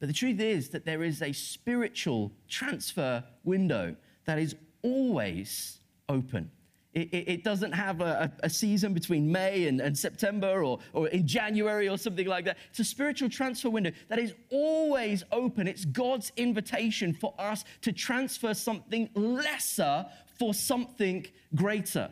But 0.00 0.08
the 0.08 0.12
truth 0.12 0.40
is 0.40 0.70
that 0.70 0.84
there 0.84 1.04
is 1.04 1.22
a 1.22 1.32
spiritual 1.32 2.32
transfer 2.48 3.22
window 3.44 3.94
that 4.24 4.40
is 4.40 4.56
always 4.82 5.78
open. 6.08 6.50
It, 6.94 7.08
it, 7.14 7.44
doesn't 7.44 7.72
have 7.72 8.02
a, 8.02 8.30
a, 8.42 8.50
season 8.50 8.92
between 8.92 9.32
May 9.32 9.66
and, 9.66 9.80
and 9.80 9.98
September 9.98 10.62
or, 10.62 10.78
or 10.92 11.08
in 11.08 11.26
January 11.26 11.88
or 11.88 11.96
something 11.96 12.26
like 12.26 12.44
that. 12.44 12.58
It's 12.68 12.80
a 12.80 12.84
spiritual 12.84 13.30
transfer 13.30 13.70
window 13.70 13.92
that 14.10 14.18
is 14.18 14.34
always 14.50 15.24
open. 15.32 15.66
It's 15.66 15.86
God's 15.86 16.32
invitation 16.36 17.14
for 17.14 17.32
us 17.38 17.64
to 17.80 17.92
transfer 17.92 18.52
something 18.52 19.08
lesser 19.14 20.04
for 20.38 20.52
something 20.52 21.26
greater. 21.54 22.10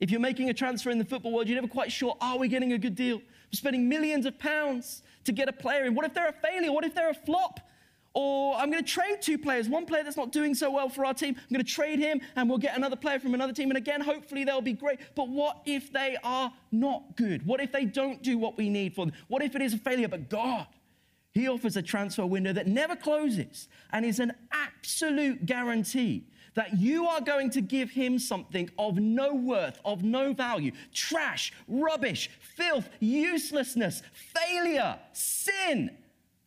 If 0.00 0.10
you're 0.10 0.20
making 0.20 0.48
a 0.48 0.54
transfer 0.54 0.88
in 0.88 0.98
the 0.98 1.04
football 1.04 1.32
world, 1.32 1.46
you're 1.46 1.56
never 1.56 1.68
quite 1.68 1.92
sure 1.92 2.16
are 2.18 2.38
we 2.38 2.48
getting 2.48 2.72
a 2.72 2.78
good 2.78 2.94
deal? 2.94 3.18
We're 3.18 3.24
spending 3.52 3.90
millions 3.90 4.24
of 4.24 4.38
pounds 4.38 5.02
to 5.24 5.32
get 5.32 5.50
a 5.50 5.52
player 5.52 5.84
in. 5.84 5.94
What 5.94 6.06
if 6.06 6.14
they're 6.14 6.28
a 6.28 6.32
failure? 6.32 6.72
What 6.72 6.84
if 6.84 6.94
they're 6.94 7.10
a 7.10 7.14
flop? 7.14 7.60
Or 8.14 8.54
I'm 8.54 8.70
going 8.70 8.82
to 8.82 8.90
trade 8.90 9.20
two 9.20 9.36
players. 9.36 9.68
One 9.68 9.86
player 9.86 10.04
that's 10.04 10.16
not 10.16 10.30
doing 10.30 10.54
so 10.54 10.70
well 10.70 10.88
for 10.88 11.04
our 11.04 11.14
team, 11.14 11.34
I'm 11.36 11.52
going 11.52 11.64
to 11.64 11.70
trade 11.70 11.98
him 11.98 12.20
and 12.36 12.48
we'll 12.48 12.58
get 12.58 12.76
another 12.76 12.94
player 12.94 13.18
from 13.18 13.34
another 13.34 13.52
team. 13.52 13.70
And 13.70 13.76
again, 13.76 14.00
hopefully 14.00 14.44
they'll 14.44 14.60
be 14.60 14.72
great. 14.72 15.00
But 15.16 15.28
what 15.28 15.62
if 15.66 15.92
they 15.92 16.16
are 16.22 16.52
not 16.70 17.16
good? 17.16 17.44
What 17.44 17.60
if 17.60 17.72
they 17.72 17.84
don't 17.84 18.22
do 18.22 18.38
what 18.38 18.56
we 18.56 18.70
need 18.70 18.94
for 18.94 19.06
them? 19.06 19.14
What 19.26 19.42
if 19.42 19.56
it 19.56 19.62
is 19.62 19.74
a 19.74 19.78
failure? 19.78 20.06
But 20.06 20.30
God, 20.30 20.68
He 21.32 21.48
offers 21.48 21.76
a 21.76 21.82
transfer 21.82 22.24
window 22.24 22.52
that 22.52 22.68
never 22.68 22.94
closes 22.94 23.68
and 23.92 24.04
is 24.06 24.20
an 24.20 24.32
absolute 24.52 25.44
guarantee 25.44 26.24
that 26.54 26.78
you 26.78 27.06
are 27.06 27.20
going 27.20 27.50
to 27.50 27.60
give 27.60 27.90
him 27.90 28.18
something 28.18 28.70
of 28.78 28.96
no 28.96 29.34
worth, 29.34 29.80
of 29.84 30.04
no 30.04 30.32
value 30.32 30.70
trash, 30.92 31.52
rubbish, 31.66 32.30
filth, 32.56 32.88
uselessness, 33.00 34.02
failure, 34.12 34.96
sin. 35.12 35.90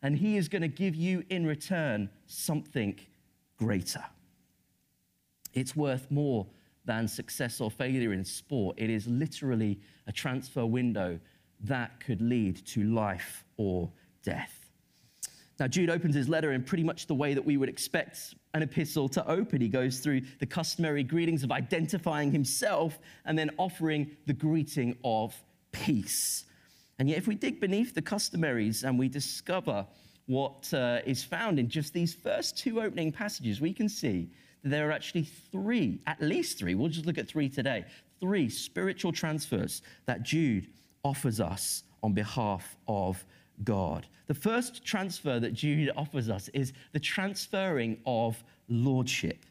And 0.02 0.16
he 0.16 0.36
is 0.36 0.48
going 0.48 0.62
to 0.62 0.68
give 0.68 0.94
you 0.94 1.24
in 1.28 1.46
return 1.46 2.08
something 2.26 2.98
greater. 3.58 4.04
It's 5.54 5.74
worth 5.74 6.10
more 6.10 6.46
than 6.84 7.08
success 7.08 7.60
or 7.60 7.70
failure 7.70 8.12
in 8.12 8.24
sport. 8.24 8.76
It 8.78 8.90
is 8.90 9.06
literally 9.06 9.80
a 10.06 10.12
transfer 10.12 10.64
window 10.64 11.18
that 11.64 12.00
could 12.00 12.22
lead 12.22 12.64
to 12.66 12.84
life 12.84 13.44
or 13.56 13.90
death. 14.22 14.70
Now, 15.58 15.66
Jude 15.66 15.90
opens 15.90 16.14
his 16.14 16.28
letter 16.28 16.52
in 16.52 16.62
pretty 16.62 16.84
much 16.84 17.06
the 17.06 17.14
way 17.14 17.34
that 17.34 17.44
we 17.44 17.56
would 17.56 17.68
expect 17.68 18.34
an 18.54 18.62
epistle 18.62 19.08
to 19.08 19.28
open. 19.28 19.60
He 19.60 19.68
goes 19.68 19.98
through 19.98 20.22
the 20.38 20.46
customary 20.46 21.02
greetings 21.02 21.42
of 21.42 21.50
identifying 21.50 22.30
himself 22.30 22.98
and 23.24 23.36
then 23.36 23.50
offering 23.58 24.16
the 24.26 24.32
greeting 24.32 24.96
of 25.02 25.34
peace. 25.72 26.44
And 26.98 27.08
yet, 27.08 27.18
if 27.18 27.26
we 27.26 27.34
dig 27.34 27.60
beneath 27.60 27.94
the 27.94 28.02
customaries 28.02 28.84
and 28.84 28.98
we 28.98 29.08
discover 29.08 29.86
what 30.26 30.72
uh, 30.74 31.00
is 31.06 31.24
found 31.24 31.58
in 31.58 31.68
just 31.68 31.92
these 31.92 32.12
first 32.12 32.58
two 32.58 32.80
opening 32.80 33.12
passages, 33.12 33.60
we 33.60 33.72
can 33.72 33.88
see 33.88 34.28
that 34.62 34.70
there 34.70 34.88
are 34.88 34.92
actually 34.92 35.24
three, 35.52 36.00
at 36.06 36.20
least 36.20 36.58
three, 36.58 36.74
we'll 36.74 36.88
just 36.88 37.06
look 37.06 37.18
at 37.18 37.28
three 37.28 37.48
today, 37.48 37.84
three 38.20 38.48
spiritual 38.48 39.12
transfers 39.12 39.82
that 40.06 40.22
Jude 40.22 40.66
offers 41.04 41.40
us 41.40 41.84
on 42.02 42.12
behalf 42.12 42.76
of 42.88 43.24
God. 43.64 44.06
The 44.26 44.34
first 44.34 44.84
transfer 44.84 45.40
that 45.40 45.54
Jude 45.54 45.90
offers 45.96 46.28
us 46.28 46.48
is 46.48 46.72
the 46.92 47.00
transferring 47.00 47.98
of 48.04 48.42
lordship. 48.68 49.46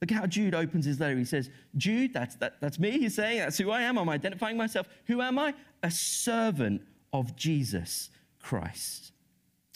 Look 0.00 0.10
how 0.10 0.26
Jude 0.26 0.54
opens 0.54 0.86
his 0.86 0.98
letter. 0.98 1.16
He 1.16 1.24
says, 1.24 1.50
Jude, 1.76 2.14
that's, 2.14 2.36
that, 2.36 2.60
that's 2.60 2.78
me. 2.78 2.92
He's 2.92 3.14
saying, 3.14 3.40
that's 3.40 3.58
who 3.58 3.70
I 3.70 3.82
am. 3.82 3.98
I'm 3.98 4.08
identifying 4.08 4.56
myself. 4.56 4.88
Who 5.06 5.20
am 5.20 5.38
I? 5.38 5.54
A 5.82 5.90
servant 5.90 6.82
of 7.12 7.36
Jesus 7.36 8.10
Christ. 8.40 9.12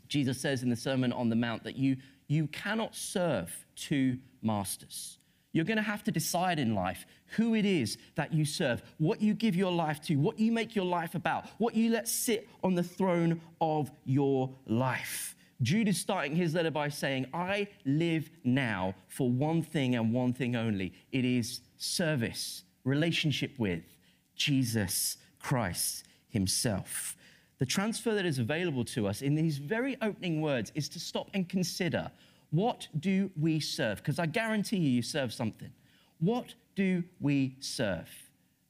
Jesus 0.09 0.41
says 0.41 0.63
in 0.63 0.71
the 0.71 0.77
Sermon 0.77 1.13
on 1.13 1.29
the 1.29 1.37
Mount 1.37 1.65
that 1.65 1.77
you, 1.77 1.97
you 2.29 2.47
cannot 2.49 2.95
serve 2.95 3.67
two 3.77 4.19
masters. 4.43 5.19
You're 5.53 5.65
going 5.65 5.77
to 5.77 5.83
have 5.83 6.03
to 6.05 6.11
decide 6.11 6.59
in 6.59 6.75
life 6.75 7.07
who 7.37 7.55
it 7.55 7.65
is 7.65 7.97
that 8.17 8.33
you 8.33 8.45
serve, 8.45 8.83
what 8.99 9.23
you 9.23 9.35
give 9.35 9.55
your 9.55 9.73
life 9.73 10.01
to, 10.03 10.17
what 10.17 10.39
you 10.39 10.51
make 10.51 10.75
your 10.75 10.85
life 10.85 11.15
about, 11.15 11.47
what 11.59 11.75
you 11.75 11.91
let 11.91 12.09
sit 12.09 12.49
on 12.63 12.75
the 12.75 12.83
throne 12.83 13.41
of 13.61 13.91
your 14.05 14.51
life. 14.67 15.37
Jude 15.63 15.89
is 15.89 15.99
starting 15.99 16.35
his 16.35 16.55
letter 16.55 16.73
by 16.73 16.89
saying, 16.89 17.27
I 17.33 17.69
live 17.85 18.29
now 18.43 18.95
for 19.07 19.31
one 19.31 19.63
thing 19.63 19.95
and 19.95 20.13
one 20.13 20.33
thing 20.33 20.57
only 20.57 20.93
it 21.13 21.25
is 21.25 21.61
service, 21.77 22.65
relationship 22.85 23.53
with 23.59 23.85
Jesus 24.35 25.17
Christ 25.39 26.05
Himself. 26.29 27.17
The 27.59 27.67
transfer 27.67 28.15
that 28.15 28.27
is 28.27 28.39
available 28.39 28.85
to 28.87 29.07
us 29.07 29.23
in 29.23 29.35
these 29.35 29.59
very 29.59 29.97
opening 30.03 30.41
words 30.41 30.73
is 30.75 30.89
to 30.91 31.01
stop 31.01 31.29
and 31.35 31.49
consider 31.49 32.11
what 32.51 32.87
do 33.01 33.31
we 33.41 33.59
serve? 33.59 33.99
Because 33.99 34.19
I 34.19 34.27
guarantee 34.27 34.77
you, 34.77 34.91
you 34.91 35.03
serve 35.03 35.33
something. 35.33 35.73
What 36.21 36.55
do 36.77 37.03
we 37.21 37.57
serve? 37.59 38.09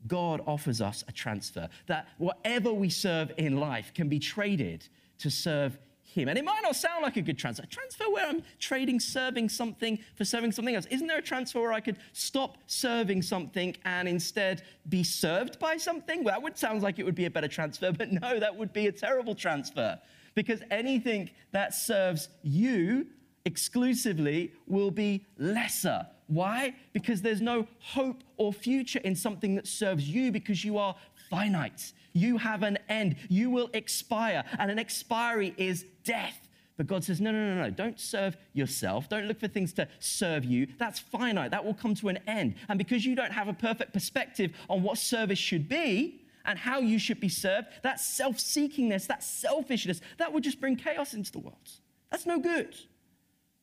God 0.06 0.42
offers 0.46 0.80
us 0.80 1.04
a 1.08 1.12
transfer 1.12 1.68
that 1.86 2.08
whatever 2.18 2.72
we 2.72 2.88
serve 2.88 3.32
in 3.36 3.58
life 3.58 3.92
can 3.94 4.08
be 4.08 4.18
traded 4.18 4.88
to 5.18 5.30
serve 5.30 5.78
Him. 6.14 6.28
And 6.28 6.38
it 6.38 6.44
might 6.44 6.60
not 6.62 6.76
sound 6.76 7.02
like 7.02 7.16
a 7.16 7.22
good 7.22 7.36
transfer. 7.36 7.64
A 7.64 7.66
transfer 7.66 8.04
where 8.08 8.26
I'm 8.26 8.42
trading 8.60 9.00
serving 9.00 9.48
something 9.48 9.98
for 10.14 10.24
serving 10.24 10.52
something 10.52 10.76
else. 10.76 10.86
Isn't 10.86 11.08
there 11.08 11.18
a 11.18 11.22
transfer 11.22 11.60
where 11.60 11.72
I 11.72 11.80
could 11.80 11.96
stop 12.12 12.56
serving 12.66 13.20
something 13.22 13.76
and 13.84 14.06
instead 14.06 14.62
be 14.88 15.02
served 15.02 15.58
by 15.58 15.76
something? 15.76 16.22
Well, 16.22 16.32
that 16.32 16.42
would 16.42 16.56
sound 16.56 16.82
like 16.82 17.00
it 17.00 17.04
would 17.04 17.16
be 17.16 17.24
a 17.24 17.30
better 17.30 17.48
transfer, 17.48 17.90
but 17.90 18.12
no, 18.12 18.38
that 18.38 18.56
would 18.56 18.72
be 18.72 18.86
a 18.86 18.92
terrible 18.92 19.34
transfer. 19.34 19.98
Because 20.36 20.62
anything 20.70 21.30
that 21.50 21.74
serves 21.74 22.28
you 22.42 23.08
exclusively 23.44 24.52
will 24.66 24.92
be 24.92 25.26
lesser. 25.36 26.06
Why? 26.28 26.74
Because 26.92 27.22
there's 27.22 27.42
no 27.42 27.66
hope 27.80 28.22
or 28.36 28.52
future 28.52 29.00
in 29.00 29.16
something 29.16 29.56
that 29.56 29.66
serves 29.66 30.08
you 30.08 30.32
because 30.32 30.64
you 30.64 30.78
are 30.78 30.94
finite. 31.28 31.92
You 32.12 32.38
have 32.38 32.62
an 32.62 32.78
end. 32.88 33.16
You 33.28 33.50
will 33.50 33.68
expire, 33.74 34.44
and 34.58 34.70
an 34.70 34.78
expiry 34.78 35.52
is 35.56 35.84
death. 36.04 36.48
But 36.76 36.88
God 36.88 37.04
says, 37.04 37.20
no, 37.20 37.30
no, 37.30 37.54
no, 37.54 37.62
no, 37.62 37.70
don't 37.70 38.00
serve 38.00 38.36
yourself. 38.52 39.08
Don't 39.08 39.26
look 39.26 39.38
for 39.38 39.46
things 39.46 39.72
to 39.74 39.86
serve 40.00 40.44
you. 40.44 40.66
That's 40.78 40.98
finite. 40.98 41.52
That 41.52 41.64
will 41.64 41.74
come 41.74 41.94
to 41.96 42.08
an 42.08 42.18
end. 42.26 42.56
And 42.68 42.78
because 42.78 43.06
you 43.06 43.14
don't 43.14 43.32
have 43.32 43.46
a 43.46 43.52
perfect 43.52 43.92
perspective 43.92 44.52
on 44.68 44.82
what 44.82 44.98
service 44.98 45.38
should 45.38 45.68
be 45.68 46.22
and 46.44 46.58
how 46.58 46.80
you 46.80 46.98
should 46.98 47.20
be 47.20 47.28
served, 47.28 47.68
that 47.82 48.00
self 48.00 48.38
seekingness, 48.38 49.06
that 49.06 49.22
selfishness, 49.22 50.00
that 50.18 50.32
would 50.32 50.42
just 50.42 50.60
bring 50.60 50.74
chaos 50.74 51.14
into 51.14 51.30
the 51.30 51.38
world. 51.38 51.70
That's 52.10 52.26
no 52.26 52.40
good. 52.40 52.74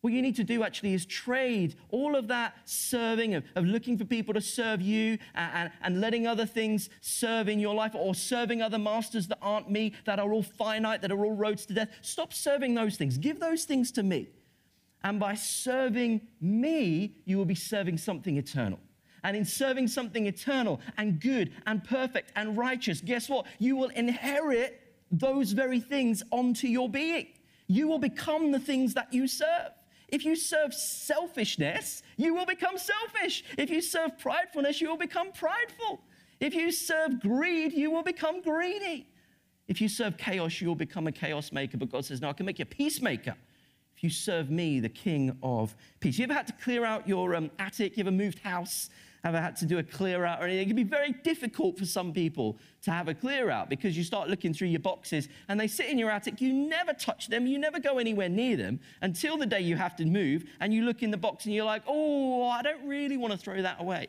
What 0.01 0.13
you 0.13 0.23
need 0.23 0.35
to 0.37 0.43
do 0.43 0.63
actually 0.63 0.95
is 0.95 1.05
trade 1.05 1.75
all 1.89 2.15
of 2.15 2.27
that 2.29 2.55
serving, 2.65 3.35
of, 3.35 3.43
of 3.55 3.65
looking 3.65 3.99
for 3.99 4.05
people 4.05 4.33
to 4.33 4.41
serve 4.41 4.81
you 4.81 5.19
and, 5.35 5.51
and, 5.53 5.71
and, 5.83 6.01
letting 6.01 6.25
other 6.25 6.47
things 6.47 6.89
serve 7.01 7.47
in 7.47 7.59
your 7.59 7.75
life 7.75 7.93
or 7.93 8.15
serving 8.15 8.63
other 8.63 8.79
masters 8.79 9.27
that 9.27 9.37
aren't 9.43 9.69
me, 9.69 9.93
that 10.05 10.19
are 10.19 10.31
all 10.33 10.41
finite, 10.41 11.03
that 11.03 11.11
are 11.11 11.23
all 11.23 11.33
roads 11.33 11.67
to 11.67 11.73
death. 11.75 11.89
Stop 12.01 12.33
serving 12.33 12.73
those 12.73 12.97
things. 12.97 13.19
Give 13.19 13.39
those 13.39 13.65
things 13.65 13.91
to 13.91 14.01
me. 14.01 14.29
And 15.03 15.19
by 15.19 15.35
serving 15.35 16.21
me, 16.39 17.17
you 17.25 17.37
will 17.37 17.45
be 17.45 17.55
serving 17.55 17.99
something 17.99 18.37
eternal. 18.37 18.79
And 19.23 19.37
in 19.37 19.45
serving 19.45 19.87
something 19.87 20.25
eternal 20.25 20.81
and 20.97 21.19
good 21.19 21.51
and 21.67 21.83
perfect 21.83 22.31
and 22.35 22.57
righteous, 22.57 23.01
guess 23.01 23.29
what? 23.29 23.45
You 23.59 23.75
will 23.75 23.89
inherit 23.89 24.81
those 25.11 25.51
very 25.51 25.79
things 25.79 26.23
onto 26.31 26.67
your 26.67 26.89
being. 26.89 27.27
You 27.67 27.87
will 27.87 27.99
become 27.99 28.51
the 28.51 28.59
things 28.59 28.95
that 28.95 29.13
you 29.13 29.27
serve. 29.27 29.71
If 30.11 30.25
you 30.25 30.35
serve 30.35 30.73
selfishness, 30.73 32.03
you 32.17 32.33
will 32.33 32.45
become 32.45 32.77
selfish. 32.77 33.43
If 33.57 33.69
you 33.69 33.81
serve 33.81 34.17
pridefulness, 34.17 34.81
you 34.81 34.89
will 34.89 34.97
become 34.97 35.31
prideful. 35.31 36.01
If 36.39 36.53
you 36.53 36.71
serve 36.71 37.21
greed, 37.21 37.71
you 37.71 37.89
will 37.91 38.03
become 38.03 38.41
greedy. 38.41 39.07
If 39.67 39.79
you 39.79 39.87
serve 39.87 40.17
chaos, 40.17 40.59
you 40.59 40.67
will 40.67 40.75
become 40.75 41.07
a 41.07 41.11
chaos 41.11 41.51
maker. 41.53 41.77
But 41.77 41.89
God 41.89 42.03
says, 42.03 42.21
No, 42.21 42.29
I 42.29 42.33
can 42.33 42.45
make 42.45 42.59
you 42.59 42.63
a 42.63 42.65
peacemaker 42.65 43.35
if 43.95 44.03
you 44.03 44.09
serve 44.09 44.49
me, 44.49 44.79
the 44.79 44.89
King 44.89 45.37
of 45.43 45.75
peace. 45.99 46.17
You 46.17 46.23
ever 46.23 46.33
had 46.33 46.47
to 46.47 46.53
clear 46.53 46.83
out 46.83 47.07
your 47.07 47.35
um, 47.35 47.51
attic? 47.59 47.95
You 47.95 48.01
ever 48.01 48.11
moved 48.11 48.39
house 48.39 48.89
ever 49.23 49.39
had 49.39 49.55
to 49.57 49.65
do 49.65 49.77
a 49.77 49.83
clear 49.83 50.25
out 50.25 50.41
or 50.41 50.45
anything. 50.45 50.63
It 50.63 50.67
can 50.67 50.75
be 50.75 50.83
very 50.83 51.11
difficult 51.11 51.77
for 51.77 51.85
some 51.85 52.11
people 52.11 52.57
to 52.83 52.91
have 52.91 53.07
a 53.07 53.13
clear 53.13 53.49
out 53.49 53.69
because 53.69 53.97
you 53.97 54.03
start 54.03 54.29
looking 54.29 54.53
through 54.53 54.69
your 54.69 54.79
boxes 54.79 55.29
and 55.47 55.59
they 55.59 55.67
sit 55.67 55.87
in 55.87 55.97
your 55.97 56.09
attic. 56.09 56.41
You 56.41 56.53
never 56.53 56.93
touch 56.93 57.27
them, 57.27 57.45
you 57.45 57.59
never 57.59 57.79
go 57.79 57.99
anywhere 57.99 58.29
near 58.29 58.57
them 58.57 58.79
until 59.01 59.37
the 59.37 59.45
day 59.45 59.61
you 59.61 59.75
have 59.75 59.95
to 59.97 60.05
move 60.05 60.45
and 60.59 60.73
you 60.73 60.83
look 60.83 61.03
in 61.03 61.11
the 61.11 61.17
box 61.17 61.45
and 61.45 61.53
you're 61.53 61.65
like, 61.65 61.83
oh, 61.87 62.47
I 62.49 62.61
don't 62.61 62.85
really 62.87 63.17
want 63.17 63.33
to 63.33 63.37
throw 63.37 63.61
that 63.61 63.79
away 63.79 64.07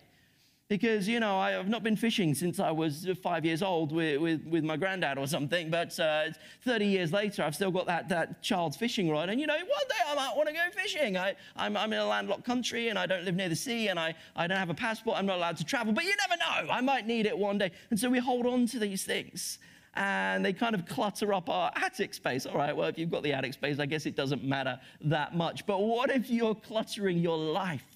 because, 0.69 1.07
you 1.07 1.21
know, 1.21 1.39
I've 1.39 1.69
not 1.69 1.83
been 1.83 1.97
fishing 1.97 2.35
since 2.35 2.59
I 2.59 2.71
was 2.71 3.07
five 3.23 3.45
years 3.45 3.63
old 3.63 3.93
with, 3.93 4.21
with, 4.21 4.45
with 4.47 4.65
my 4.65 4.77
granddad 4.77 5.19
or 5.19 5.27
something, 5.27 5.71
but 5.71 5.99
uh, 6.01 6.29
30 6.65 6.87
years 6.87 7.13
later, 7.13 7.43
I've 7.43 7.55
still 7.55 7.71
got 7.71 7.87
that, 7.87 8.09
that 8.09 8.43
child's 8.43 8.77
fishing 8.77 9.11
rod. 9.11 9.29
And, 9.29 9.41
you 9.41 9.47
know, 9.47 9.55
one 9.55 9.65
day 9.67 9.95
I 10.09 10.15
might 10.15 10.33
want 10.35 10.49
to 10.49 10.55
go 10.55 10.61
fishing. 10.73 11.17
I, 11.19 11.35
I'm, 11.57 11.77
I'm 11.77 11.93
in 11.93 11.99
a 11.99 12.07
landlocked 12.07 12.45
country 12.45 12.89
and 12.89 12.99
I 12.99 13.07
don't 13.07 13.25
live 13.25 13.35
near 13.35 13.49
the 13.49 13.57
sea 13.57 13.89
and 13.89 13.99
I, 14.01 14.15
I 14.35 14.47
don't 14.47 14.59
have 14.59 14.71
a 14.71 14.75
passport. 14.75 15.19
I'm 15.19 15.27
not 15.27 15.37
allowed 15.37 15.59
to 15.59 15.65
travel, 15.65 15.93
but 15.93 16.05
you 16.05 16.15
never 16.29 16.39
know. 16.39 16.73
I 16.73 16.81
might 16.81 17.07
need 17.07 17.27
it 17.27 17.37
one 17.37 17.59
day. 17.59 17.71
And 17.91 18.01
so 18.01 18.09
we 18.09 18.19
hold 18.19 18.47
on 18.47 18.67
to 18.69 18.79
these 18.79 19.05
things 19.05 19.59
and 19.95 20.45
they 20.45 20.53
kind 20.53 20.75
of 20.75 20.87
clutter 20.87 21.35
up 21.35 21.51
our 21.51 21.71
attic 21.77 22.15
space. 22.15 22.47
All 22.47 22.57
right, 22.57 22.75
well, 22.75 22.89
if 22.89 22.97
you've 22.97 23.11
got 23.11 23.23
the 23.23 23.33
attic 23.33 23.53
space, 23.53 23.79
I 23.79 23.87
guess 23.87 24.07
it 24.07 24.17
doesn't 24.17 24.43
matter 24.43 24.81
that 25.03 25.37
much. 25.37 25.67
But 25.67 25.81
what 25.83 26.11
if 26.11 26.31
you're 26.31 26.55
cluttering 26.55 27.19
your 27.19 27.37
life 27.37 27.92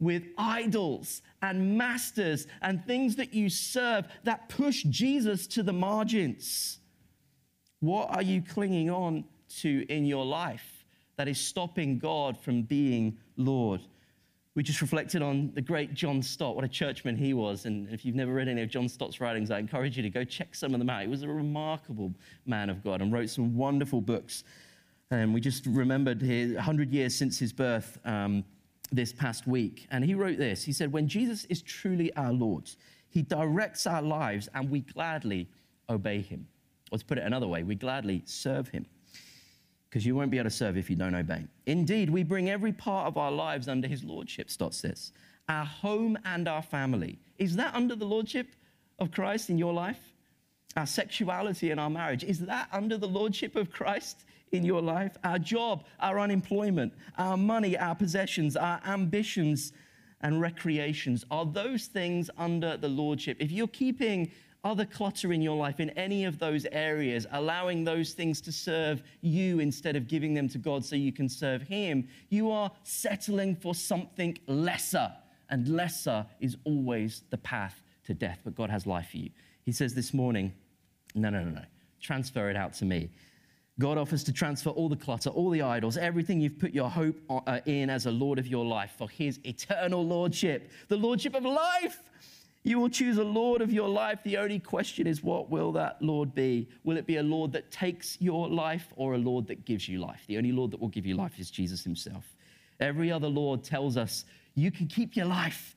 with 0.00 0.24
idols 0.36 1.22
and 1.42 1.78
masters 1.78 2.46
and 2.62 2.84
things 2.86 3.16
that 3.16 3.32
you 3.32 3.48
serve 3.48 4.06
that 4.24 4.48
push 4.48 4.82
Jesus 4.84 5.46
to 5.48 5.62
the 5.62 5.72
margins? 5.72 6.78
What 7.80 8.14
are 8.14 8.22
you 8.22 8.42
clinging 8.42 8.90
on 8.90 9.24
to 9.60 9.84
in 9.88 10.04
your 10.04 10.24
life 10.24 10.84
that 11.16 11.28
is 11.28 11.38
stopping 11.38 11.98
God 11.98 12.38
from 12.38 12.62
being 12.62 13.18
Lord? 13.36 13.82
We 14.54 14.62
just 14.62 14.80
reflected 14.80 15.20
on 15.20 15.50
the 15.54 15.60
great 15.60 15.94
John 15.94 16.22
Stott, 16.22 16.54
what 16.54 16.64
a 16.64 16.68
churchman 16.68 17.16
he 17.16 17.34
was. 17.34 17.66
And 17.66 17.88
if 17.90 18.04
you've 18.04 18.14
never 18.14 18.32
read 18.32 18.46
any 18.46 18.62
of 18.62 18.68
John 18.68 18.88
Stott's 18.88 19.20
writings, 19.20 19.50
I 19.50 19.58
encourage 19.58 19.96
you 19.96 20.02
to 20.04 20.10
go 20.10 20.22
check 20.22 20.54
some 20.54 20.72
of 20.74 20.78
them 20.78 20.88
out. 20.88 21.02
He 21.02 21.08
was 21.08 21.24
a 21.24 21.28
remarkable 21.28 22.14
man 22.46 22.70
of 22.70 22.84
God 22.84 23.02
and 23.02 23.12
wrote 23.12 23.30
some 23.30 23.56
wonderful 23.56 24.00
books. 24.00 24.44
And 25.10 25.34
we 25.34 25.40
just 25.40 25.66
remembered 25.66 26.22
his 26.22 26.54
100 26.54 26.92
years 26.92 27.16
since 27.16 27.38
his 27.38 27.52
birth. 27.52 27.98
Um, 28.04 28.44
this 28.92 29.12
past 29.12 29.46
week, 29.46 29.86
and 29.90 30.04
he 30.04 30.14
wrote 30.14 30.38
this. 30.38 30.64
He 30.64 30.72
said, 30.72 30.92
When 30.92 31.08
Jesus 31.08 31.44
is 31.46 31.62
truly 31.62 32.14
our 32.16 32.32
Lord, 32.32 32.70
he 33.08 33.22
directs 33.22 33.86
our 33.86 34.02
lives 34.02 34.48
and 34.54 34.70
we 34.70 34.80
gladly 34.80 35.48
obey 35.88 36.20
him. 36.20 36.46
Or 36.92 36.98
to 36.98 37.04
put 37.04 37.18
it 37.18 37.24
another 37.24 37.46
way, 37.48 37.62
we 37.62 37.74
gladly 37.74 38.22
serve 38.26 38.68
him. 38.68 38.86
because 39.88 40.04
you 40.04 40.16
won't 40.16 40.30
be 40.30 40.38
able 40.38 40.50
to 40.50 40.56
serve 40.56 40.76
if 40.76 40.90
you 40.90 40.96
don't 40.96 41.14
obey. 41.14 41.46
Indeed, 41.66 42.10
we 42.10 42.24
bring 42.24 42.50
every 42.50 42.72
part 42.72 43.06
of 43.06 43.16
our 43.16 43.30
lives 43.30 43.68
under 43.68 43.86
his 43.86 44.02
lordship, 44.02 44.50
Stott 44.50 44.74
says. 44.74 45.12
Our 45.48 45.64
home 45.64 46.18
and 46.24 46.48
our 46.48 46.62
family. 46.62 47.20
Is 47.38 47.54
that 47.56 47.74
under 47.74 47.94
the 47.94 48.04
lordship 48.04 48.48
of 48.98 49.12
Christ 49.12 49.50
in 49.50 49.58
your 49.58 49.72
life? 49.72 50.13
Our 50.76 50.86
sexuality 50.86 51.70
and 51.70 51.78
our 51.78 51.90
marriage. 51.90 52.24
Is 52.24 52.40
that 52.40 52.68
under 52.72 52.98
the 52.98 53.06
lordship 53.06 53.54
of 53.56 53.70
Christ 53.70 54.24
in 54.52 54.64
your 54.64 54.82
life? 54.82 55.16
Our 55.22 55.38
job, 55.38 55.84
our 56.00 56.18
unemployment, 56.18 56.92
our 57.16 57.36
money, 57.36 57.76
our 57.78 57.94
possessions, 57.94 58.56
our 58.56 58.80
ambitions 58.86 59.72
and 60.20 60.40
recreations. 60.40 61.24
Are 61.30 61.46
those 61.46 61.86
things 61.86 62.30
under 62.38 62.76
the 62.76 62.88
lordship? 62.88 63.36
If 63.40 63.52
you're 63.52 63.68
keeping 63.68 64.32
other 64.64 64.86
clutter 64.86 65.32
in 65.32 65.42
your 65.42 65.56
life 65.56 65.78
in 65.78 65.90
any 65.90 66.24
of 66.24 66.38
those 66.38 66.66
areas, 66.72 67.26
allowing 67.32 67.84
those 67.84 68.14
things 68.14 68.40
to 68.40 68.50
serve 68.50 69.02
you 69.20 69.60
instead 69.60 69.94
of 69.94 70.08
giving 70.08 70.32
them 70.32 70.48
to 70.48 70.58
God 70.58 70.84
so 70.84 70.96
you 70.96 71.12
can 71.12 71.28
serve 71.28 71.62
Him, 71.62 72.08
you 72.30 72.50
are 72.50 72.70
settling 72.82 73.54
for 73.54 73.74
something 73.74 74.36
lesser. 74.46 75.12
And 75.50 75.68
lesser 75.68 76.24
is 76.40 76.56
always 76.64 77.22
the 77.28 77.36
path 77.38 77.82
to 78.06 78.14
death. 78.14 78.40
But 78.42 78.54
God 78.54 78.70
has 78.70 78.86
life 78.86 79.10
for 79.10 79.18
you. 79.18 79.30
He 79.62 79.72
says 79.72 79.94
this 79.94 80.14
morning, 80.14 80.54
no, 81.14 81.30
no, 81.30 81.44
no, 81.44 81.50
no. 81.50 81.64
Transfer 82.00 82.50
it 82.50 82.56
out 82.56 82.74
to 82.74 82.84
me. 82.84 83.10
God 83.78 83.98
offers 83.98 84.22
to 84.24 84.32
transfer 84.32 84.70
all 84.70 84.88
the 84.88 84.96
clutter, 84.96 85.30
all 85.30 85.50
the 85.50 85.62
idols, 85.62 85.96
everything 85.96 86.40
you've 86.40 86.58
put 86.58 86.72
your 86.72 86.88
hope 86.88 87.16
uh, 87.28 87.60
in 87.66 87.90
as 87.90 88.06
a 88.06 88.10
Lord 88.10 88.38
of 88.38 88.46
your 88.46 88.64
life 88.64 88.92
for 88.96 89.08
His 89.08 89.40
eternal 89.44 90.06
Lordship, 90.06 90.70
the 90.88 90.96
Lordship 90.96 91.34
of 91.34 91.44
life. 91.44 91.98
You 92.62 92.78
will 92.78 92.88
choose 92.88 93.18
a 93.18 93.24
Lord 93.24 93.60
of 93.60 93.72
your 93.72 93.88
life. 93.88 94.20
The 94.22 94.38
only 94.38 94.58
question 94.58 95.06
is, 95.06 95.22
what 95.22 95.50
will 95.50 95.72
that 95.72 96.00
Lord 96.00 96.34
be? 96.34 96.68
Will 96.84 96.96
it 96.96 97.06
be 97.06 97.16
a 97.16 97.22
Lord 97.22 97.52
that 97.52 97.70
takes 97.70 98.16
your 98.20 98.48
life 98.48 98.86
or 98.96 99.14
a 99.14 99.18
Lord 99.18 99.46
that 99.48 99.66
gives 99.66 99.86
you 99.88 99.98
life? 99.98 100.22
The 100.28 100.38
only 100.38 100.52
Lord 100.52 100.70
that 100.70 100.80
will 100.80 100.88
give 100.88 101.04
you 101.04 101.14
life 101.14 101.38
is 101.38 101.50
Jesus 101.50 101.84
Himself. 101.84 102.24
Every 102.80 103.12
other 103.12 103.28
Lord 103.28 103.64
tells 103.64 103.96
us, 103.96 104.24
you 104.54 104.70
can 104.70 104.86
keep 104.86 105.14
your 105.14 105.26
life 105.26 105.76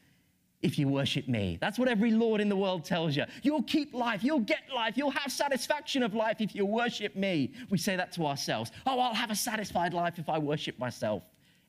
if 0.62 0.80
you 0.80 0.88
worship 0.88 1.28
me. 1.28 1.58
That's 1.62 1.78
what 1.78 1.88
every 1.88 2.12
Lord 2.12 2.42
in 2.42 2.50
the 2.50 2.56
world 2.56 2.84
tells 2.84 3.16
you. 3.16 3.26
You'll 3.44 3.64
keep 3.64 3.94
life, 3.94 4.24
you'll 4.24 4.40
get 4.40 4.64
life, 4.74 4.98
you'll 4.98 5.12
have 5.12 5.32
satisfaction 5.32 6.02
of 6.04 6.14
life 6.14 6.38
if 6.40 6.56
you 6.56 6.66
worship 6.66 7.16
me. 7.16 7.54
We 7.70 7.78
say 7.78 7.96
that 7.96 8.12
to 8.14 8.26
ourselves. 8.26 8.72
Oh, 8.86 9.00
I'll 9.00 9.14
have 9.14 9.32
a 9.32 9.36
satisfied 9.36 9.94
life 9.94 10.18
if 10.18 10.30
I 10.30 10.40
worship 10.40 10.80
myself. 10.80 11.24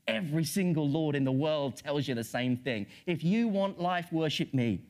Every 0.07 0.44
single 0.44 0.88
Lord 0.88 1.14
in 1.14 1.24
the 1.24 1.33
world 1.33 1.77
tells 1.77 2.09
you 2.09 2.14
the 2.14 2.24
same 2.24 2.57
thing. 2.57 2.87
If 3.07 3.22
you 3.22 3.46
want 3.46 3.79
life, 3.79 4.11
worship 4.11 4.55
me 4.55 4.81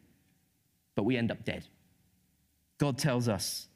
but 0.99 1.05
we 1.05 1.17
end 1.17 1.31
up 1.31 1.45
dead. 1.45 1.65
God 2.77 2.99
tells 2.99 3.29
us, 3.29 3.69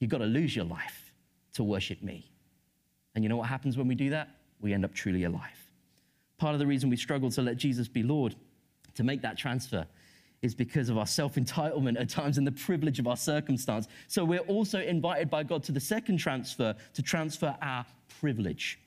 you've 0.00 0.10
got 0.10 0.18
to 0.18 0.24
lose 0.24 0.56
your 0.56 0.64
life 0.64 1.12
to 1.52 1.62
worship 1.62 2.02
me. 2.02 2.28
And 3.14 3.22
you 3.22 3.28
know 3.28 3.36
what 3.36 3.48
happens 3.48 3.78
when 3.78 3.86
we 3.86 3.94
do 3.94 4.10
that? 4.10 4.28
We 4.60 4.72
end 4.72 4.84
up 4.84 4.92
truly 4.92 5.22
alive. 5.22 5.70
Part 6.36 6.54
of 6.54 6.58
the 6.58 6.66
reason 6.66 6.90
we 6.90 6.96
struggle 6.96 7.30
to 7.30 7.42
let 7.42 7.58
Jesus 7.58 7.86
be 7.86 8.02
Lord, 8.02 8.34
to 8.94 9.02
make 9.02 9.22
that 9.22 9.36
transfer, 9.36 9.86
is 10.42 10.54
because 10.54 10.88
of 10.88 10.98
our 10.98 11.06
self 11.06 11.34
entitlement 11.34 12.00
at 12.00 12.08
times 12.08 12.38
and 12.38 12.46
the 12.46 12.52
privilege 12.52 12.98
of 12.98 13.06
our 13.06 13.16
circumstance. 13.16 13.88
So 14.08 14.24
we're 14.24 14.38
also 14.40 14.80
invited 14.80 15.30
by 15.30 15.42
God 15.42 15.62
to 15.64 15.72
the 15.72 15.80
second 15.80 16.18
transfer, 16.18 16.74
to 16.94 17.02
transfer 17.02 17.56
our 17.60 17.84
privilege. 18.20 18.78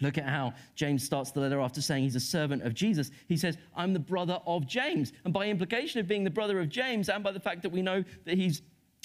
Look 0.00 0.18
at 0.18 0.24
how 0.24 0.54
James 0.76 1.02
starts 1.02 1.32
the 1.32 1.40
letter 1.40 1.60
after 1.60 1.80
saying 1.80 2.04
he's 2.04 2.16
a 2.16 2.20
servant 2.20 2.62
of 2.62 2.74
Jesus. 2.74 3.10
He 3.26 3.36
says, 3.36 3.58
I'm 3.76 3.92
the 3.92 3.98
brother 3.98 4.40
of 4.46 4.66
James. 4.66 5.12
And 5.24 5.34
by 5.34 5.46
implication 5.46 6.00
of 6.00 6.06
being 6.06 6.24
the 6.24 6.30
brother 6.30 6.60
of 6.60 6.68
James, 6.68 7.08
and 7.08 7.24
by 7.24 7.32
the 7.32 7.40
fact 7.40 7.62
that 7.62 7.70
we 7.70 7.82
know 7.82 8.04
that 8.24 8.36
he's 8.36 8.62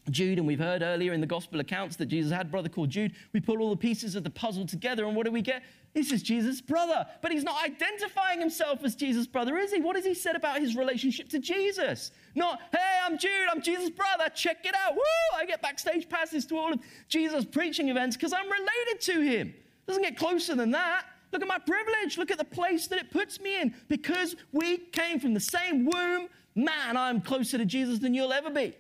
Jude, 0.10 0.38
and 0.38 0.46
we've 0.46 0.60
heard 0.60 0.82
earlier 0.82 1.14
in 1.14 1.22
the 1.22 1.28
gospel 1.28 1.60
accounts 1.60 1.96
that 1.96 2.08
Jesus 2.08 2.32
had 2.32 2.48
a 2.48 2.50
brother 2.50 2.70
called 2.70 2.90
Jude. 2.90 3.14
We 3.32 3.40
put 3.40 3.60
all 3.60 3.70
the 3.70 3.78
pieces 3.78 4.16
of 4.16 4.24
the 4.24 4.30
puzzle 4.30 4.66
together, 4.66 5.06
and 5.06 5.16
what 5.16 5.26
do 5.26 5.32
we 5.32 5.42
get? 5.42 5.64
This 5.94 6.12
is 6.12 6.22
Jesus' 6.22 6.60
brother. 6.60 7.06
But 7.22 7.32
he's 7.32 7.44
not 7.44 7.64
identifying 7.64 8.40
himself 8.40 8.84
as 8.84 8.96
Jesus' 8.96 9.28
brother, 9.28 9.58
is 9.58 9.72
he? 9.72 9.80
What 9.80 9.96
has 9.96 10.06
he 10.06 10.14
said 10.14 10.36
about 10.36 10.60
his 10.60 10.76
relationship 10.76 11.30
to 11.30 11.40
Jesus? 11.40 12.12
Not, 12.36 12.60
hey, 12.72 13.00
I'm 13.06 13.18
Jude, 13.18 13.48
I'm 13.50 13.62
Jesus' 13.62 13.90
brother, 13.90 14.30
check 14.36 14.66
it 14.66 14.76
out. 14.76 14.96
Woo! 14.96 15.02
I 15.36 15.46
get 15.46 15.62
backstage 15.62 16.10
passes 16.10 16.46
to 16.48 16.58
all 16.58 16.74
of 16.74 16.80
Jesus' 17.08 17.46
preaching 17.46 17.90
events 17.90 18.18
because 18.18 18.34
I'm 18.34 18.50
related 18.50 19.02
to 19.02 19.22
him. 19.22 19.54
Doesn't 19.88 20.04
get 20.04 20.18
closer 20.18 20.56
than 20.56 20.72
that. 20.72 21.06
Look 21.32 21.42
at 21.42 21.48
my 21.48 21.60
privilege. 21.60 22.18
Look 22.18 22.30
at 22.30 22.38
the 22.38 22.44
place 22.44 22.88
that 22.88 23.00
it 23.00 23.10
puts 23.10 23.40
me 23.40 23.60
in. 23.60 23.74
Because 23.88 24.36
we 24.52 24.78
came 24.78 25.20
from 25.20 25.34
the 25.34 25.40
same 25.40 25.86
womb, 25.86 26.28
man, 26.56 26.96
I'm 26.96 27.22
closer 27.22 27.58
to 27.58 27.66
Jesus 27.66 28.00
than 28.00 28.14
you'll 28.14 28.34
ever 28.34 28.50
be. 28.50 28.76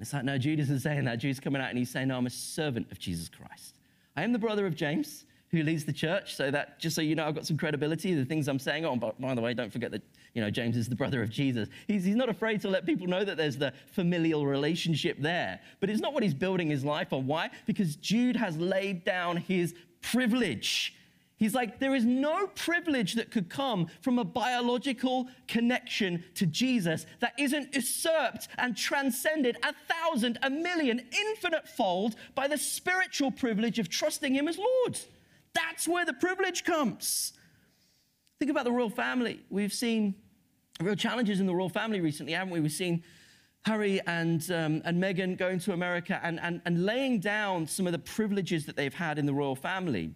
It's 0.00 0.12
like, 0.12 0.24
no, 0.24 0.36
Judas 0.36 0.68
is 0.68 0.82
saying 0.82 1.04
that. 1.04 1.18
Judas 1.18 1.40
coming 1.40 1.62
out 1.62 1.70
and 1.70 1.78
he's 1.78 1.90
saying, 1.90 2.08
no, 2.08 2.16
I'm 2.16 2.26
a 2.26 2.30
servant 2.30 2.90
of 2.92 2.98
Jesus 2.98 3.28
Christ. 3.28 3.76
I 4.16 4.22
am 4.22 4.32
the 4.32 4.38
brother 4.38 4.66
of 4.66 4.74
James 4.74 5.24
who 5.50 5.62
leads 5.62 5.84
the 5.84 5.92
church, 5.92 6.34
so 6.34 6.50
that 6.50 6.78
just 6.80 6.96
so 6.96 7.02
you 7.02 7.14
know, 7.14 7.26
I've 7.26 7.34
got 7.34 7.46
some 7.46 7.56
credibility. 7.56 8.14
The 8.14 8.24
things 8.24 8.48
I'm 8.48 8.58
saying, 8.58 8.84
oh, 8.84 8.96
by 8.96 9.34
the 9.34 9.40
way, 9.40 9.54
don't 9.54 9.72
forget 9.72 9.92
that 9.92 10.02
you 10.34 10.42
know 10.42 10.50
James 10.50 10.76
is 10.76 10.88
the 10.88 10.96
brother 10.96 11.22
of 11.22 11.30
Jesus. 11.30 11.68
He's, 11.86 12.04
he's 12.04 12.16
not 12.16 12.28
afraid 12.28 12.60
to 12.62 12.68
let 12.68 12.84
people 12.84 13.06
know 13.06 13.24
that 13.24 13.36
there's 13.36 13.56
the 13.56 13.72
familial 13.92 14.44
relationship 14.44 15.18
there, 15.20 15.60
but 15.80 15.88
it's 15.88 16.00
not 16.00 16.12
what 16.12 16.22
he's 16.22 16.34
building 16.34 16.68
his 16.68 16.84
life 16.84 17.12
on. 17.12 17.26
Why? 17.26 17.50
Because 17.64 17.96
Jude 17.96 18.36
has 18.36 18.58
laid 18.58 19.04
down 19.04 19.36
his 19.36 19.74
privilege. 20.02 20.94
He's 21.38 21.54
like, 21.54 21.80
there 21.80 21.94
is 21.94 22.04
no 22.06 22.46
privilege 22.46 23.14
that 23.14 23.30
could 23.30 23.50
come 23.50 23.88
from 24.00 24.18
a 24.18 24.24
biological 24.24 25.28
connection 25.46 26.24
to 26.34 26.46
Jesus 26.46 27.04
that 27.20 27.34
isn't 27.38 27.74
usurped 27.74 28.48
and 28.56 28.74
transcended 28.74 29.58
a 29.62 29.74
thousand, 29.86 30.38
a 30.42 30.48
million, 30.48 31.06
infinite 31.12 31.68
fold 31.68 32.16
by 32.34 32.48
the 32.48 32.56
spiritual 32.56 33.30
privilege 33.30 33.78
of 33.78 33.90
trusting 33.90 34.34
Him 34.34 34.48
as 34.48 34.56
Lord. 34.56 34.98
That's 35.52 35.86
where 35.86 36.06
the 36.06 36.14
privilege 36.14 36.64
comes. 36.64 37.34
Think 38.38 38.50
about 38.50 38.64
the 38.64 38.72
royal 38.72 38.90
family. 38.90 39.40
We've 39.50 39.74
seen 39.74 40.14
real 40.80 40.96
challenges 40.96 41.38
in 41.38 41.46
the 41.46 41.54
royal 41.54 41.68
family 41.68 42.00
recently, 42.00 42.32
haven't 42.32 42.52
we? 42.52 42.60
We've 42.60 42.72
seen 42.72 43.04
Harry 43.66 44.00
and, 44.06 44.42
um, 44.50 44.80
and 44.86 45.02
Meghan 45.02 45.36
going 45.36 45.58
to 45.60 45.74
America 45.74 46.18
and, 46.22 46.40
and, 46.40 46.62
and 46.64 46.86
laying 46.86 47.20
down 47.20 47.66
some 47.66 47.86
of 47.86 47.92
the 47.92 47.98
privileges 47.98 48.64
that 48.64 48.76
they've 48.76 48.94
had 48.94 49.18
in 49.18 49.26
the 49.26 49.34
royal 49.34 49.56
family 49.56 50.14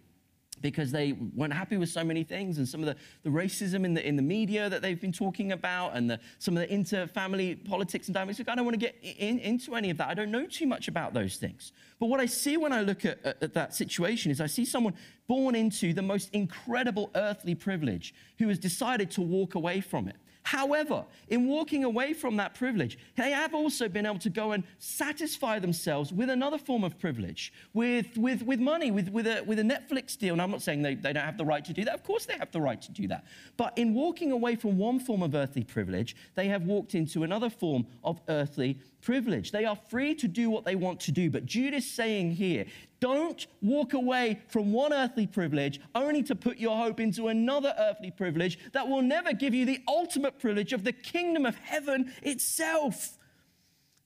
because 0.61 0.91
they 0.91 1.13
weren't 1.13 1.53
happy 1.53 1.77
with 1.77 1.89
so 1.89 2.03
many 2.03 2.23
things 2.23 2.57
and 2.57 2.67
some 2.67 2.81
of 2.81 2.85
the, 2.85 2.95
the 3.23 3.29
racism 3.29 3.83
in 3.83 3.93
the, 3.93 4.07
in 4.07 4.15
the 4.15 4.21
media 4.21 4.69
that 4.69 4.81
they've 4.81 5.01
been 5.01 5.11
talking 5.11 5.51
about 5.51 5.95
and 5.95 6.09
the, 6.09 6.19
some 6.39 6.55
of 6.55 6.61
the 6.61 6.73
inter-family 6.73 7.55
politics 7.55 8.07
and 8.07 8.13
dynamics. 8.13 8.39
I 8.39 8.55
don't 8.55 8.65
want 8.65 8.79
to 8.79 8.85
get 8.85 8.95
in, 9.01 9.39
into 9.39 9.75
any 9.75 9.89
of 9.89 9.97
that. 9.97 10.07
I 10.07 10.13
don't 10.13 10.31
know 10.31 10.45
too 10.45 10.67
much 10.67 10.87
about 10.87 11.13
those 11.13 11.37
things. 11.37 11.71
But 11.99 12.07
what 12.07 12.19
I 12.19 12.25
see 12.25 12.57
when 12.57 12.73
I 12.73 12.81
look 12.81 13.05
at, 13.05 13.23
at, 13.25 13.41
at 13.41 13.53
that 13.53 13.73
situation 13.73 14.31
is 14.31 14.39
I 14.41 14.47
see 14.47 14.65
someone 14.65 14.93
born 15.27 15.55
into 15.55 15.93
the 15.93 16.01
most 16.01 16.29
incredible 16.33 17.09
earthly 17.15 17.55
privilege 17.55 18.13
who 18.37 18.47
has 18.47 18.59
decided 18.59 19.11
to 19.11 19.21
walk 19.21 19.55
away 19.55 19.81
from 19.81 20.07
it. 20.07 20.15
However, 20.43 21.05
in 21.27 21.47
walking 21.47 21.83
away 21.83 22.13
from 22.13 22.37
that 22.37 22.55
privilege, 22.55 22.97
they 23.15 23.31
have 23.31 23.53
also 23.53 23.87
been 23.87 24.05
able 24.05 24.19
to 24.19 24.29
go 24.29 24.53
and 24.53 24.63
satisfy 24.79 25.59
themselves 25.59 26.11
with 26.11 26.29
another 26.29 26.57
form 26.57 26.83
of 26.83 26.97
privilege, 26.99 27.53
with, 27.73 28.17
with, 28.17 28.41
with 28.41 28.59
money, 28.59 28.91
with, 28.91 29.09
with, 29.09 29.27
a, 29.27 29.43
with 29.43 29.59
a 29.59 29.63
Netflix 29.63 30.17
deal. 30.17 30.33
And 30.33 30.41
I'm 30.41 30.51
not 30.51 30.61
saying 30.61 30.81
they, 30.81 30.95
they 30.95 31.13
don't 31.13 31.23
have 31.23 31.37
the 31.37 31.45
right 31.45 31.63
to 31.65 31.73
do 31.73 31.85
that. 31.85 31.93
Of 31.93 32.03
course, 32.03 32.25
they 32.25 32.37
have 32.37 32.51
the 32.51 32.61
right 32.61 32.81
to 32.81 32.91
do 32.91 33.07
that. 33.09 33.25
But 33.55 33.77
in 33.77 33.93
walking 33.93 34.31
away 34.31 34.55
from 34.55 34.77
one 34.77 34.99
form 34.99 35.21
of 35.21 35.35
earthly 35.35 35.63
privilege, 35.63 36.15
they 36.35 36.47
have 36.47 36.63
walked 36.63 36.95
into 36.95 37.23
another 37.23 37.49
form 37.49 37.85
of 38.03 38.19
earthly 38.27 38.79
privilege. 39.01 39.51
They 39.51 39.65
are 39.65 39.77
free 39.89 40.15
to 40.15 40.27
do 40.27 40.49
what 40.49 40.65
they 40.65 40.75
want 40.75 40.99
to 41.01 41.11
do. 41.11 41.29
But 41.29 41.45
Jude 41.45 41.73
is 41.73 41.89
saying 41.89 42.31
here, 42.31 42.65
don't 42.99 43.47
walk 43.61 43.93
away 43.93 44.41
from 44.47 44.71
one 44.71 44.93
earthly 44.93 45.27
privilege 45.27 45.79
only 45.95 46.23
to 46.23 46.35
put 46.35 46.57
your 46.57 46.77
hope 46.77 46.99
into 46.99 47.27
another 47.29 47.73
earthly 47.77 48.11
privilege 48.11 48.59
that 48.73 48.87
will 48.87 49.01
never 49.01 49.33
give 49.33 49.53
you 49.53 49.65
the 49.65 49.81
ultimate 49.87 50.39
privilege 50.39 50.71
of 50.71 50.83
the 50.83 50.93
kingdom 50.93 51.45
of 51.45 51.55
heaven 51.57 52.13
itself. 52.21 53.17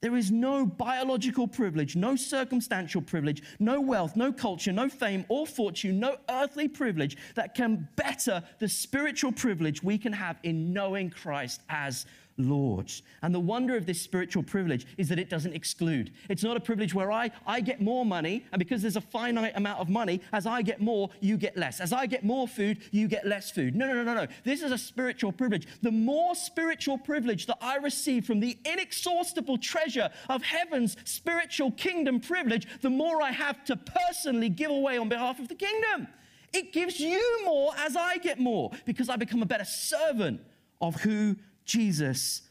There 0.02 0.16
is 0.16 0.30
no 0.30 0.68
biological 0.68 1.48
privilege, 1.48 1.96
no 1.96 2.16
circumstantial 2.16 3.02
privilege, 3.02 3.42
no 3.60 3.82
wealth, 3.82 4.16
no 4.16 4.32
culture, 4.32 4.72
no 4.72 4.88
fame 4.88 5.26
or 5.30 5.48
fortune, 5.48 6.00
no 6.00 6.18
earthly 6.30 6.68
privilege 6.68 7.18
that 7.34 7.56
can 7.56 7.88
better 7.96 8.44
the 8.60 8.70
spiritual 8.70 9.32
privilege 9.32 9.82
we 9.82 9.98
can 9.98 10.14
have 10.14 10.38
in 10.44 10.72
knowing 10.72 11.10
Christ 11.10 11.62
as 11.70 12.06
Lord. 12.38 12.91
And 13.21 13.34
the 13.34 13.39
wonder 13.39 13.76
of 13.76 13.86
this 13.86 14.02
spiritual 14.02 14.43
privilege 14.43 14.86
is 14.98 15.10
that 15.10 15.19
it 15.19 15.30
doesn't 15.30 15.54
exclude. 15.54 16.12
It's 16.30 16.43
not 16.43 16.58
a 16.58 16.60
privilege 16.60 16.93
where 16.93 17.12
I, 17.12 17.32
I 17.48 17.62
get 17.62 17.82
more 17.82 18.06
money, 18.06 18.45
and 18.52 18.60
because 18.60 18.82
there's 18.82 18.98
a 18.98 19.02
finite 19.02 19.54
amount 19.56 19.80
of 19.80 19.89
money, 19.89 20.21
as 20.34 20.45
I 20.45 20.62
get 20.62 20.82
more, 20.82 21.10
you 21.21 21.38
get 21.38 21.56
less. 21.58 21.80
As 21.80 21.93
I 21.93 22.06
get 22.06 22.24
more 22.24 22.48
food, 22.48 22.80
you 22.91 23.08
get 23.08 23.26
less 23.26 23.52
food. 23.52 23.76
No, 23.76 23.88
no, 23.88 23.93
no, 23.93 24.04
no, 24.04 24.13
no. 24.13 24.28
This 24.43 24.62
is 24.62 24.71
a 24.71 24.78
spiritual 24.78 25.32
privilege. 25.32 25.67
The 25.82 25.91
more 25.91 26.36
spiritual 26.36 26.98
privilege 26.98 27.45
that 27.48 27.58
I 27.62 27.78
receive 27.78 28.26
from 28.26 28.39
the 28.39 28.58
inexhaustible 28.65 29.58
treasure 29.58 30.10
of 30.30 30.43
heaven's 30.43 30.98
spiritual 31.06 31.71
kingdom 31.71 32.19
privilege, 32.19 32.67
the 32.82 32.89
more 32.89 33.21
I 33.21 33.32
have 33.32 33.63
to 33.65 33.78
personally 33.78 34.50
give 34.50 34.71
away 34.71 34.98
on 34.98 35.10
behalf 35.10 35.39
of 35.39 35.48
the 35.48 35.56
kingdom. 35.56 36.08
It 36.54 36.71
gives 36.71 37.00
you 37.00 37.45
more 37.45 37.74
as 37.78 37.95
I 37.95 38.17
get 38.17 38.39
more 38.39 38.71
because 38.86 39.10
I 39.10 39.17
become 39.17 39.41
a 39.41 39.45
better 39.45 39.65
servant 39.65 40.41
of 40.82 40.95
who 40.95 41.36
Jesus 41.65 42.43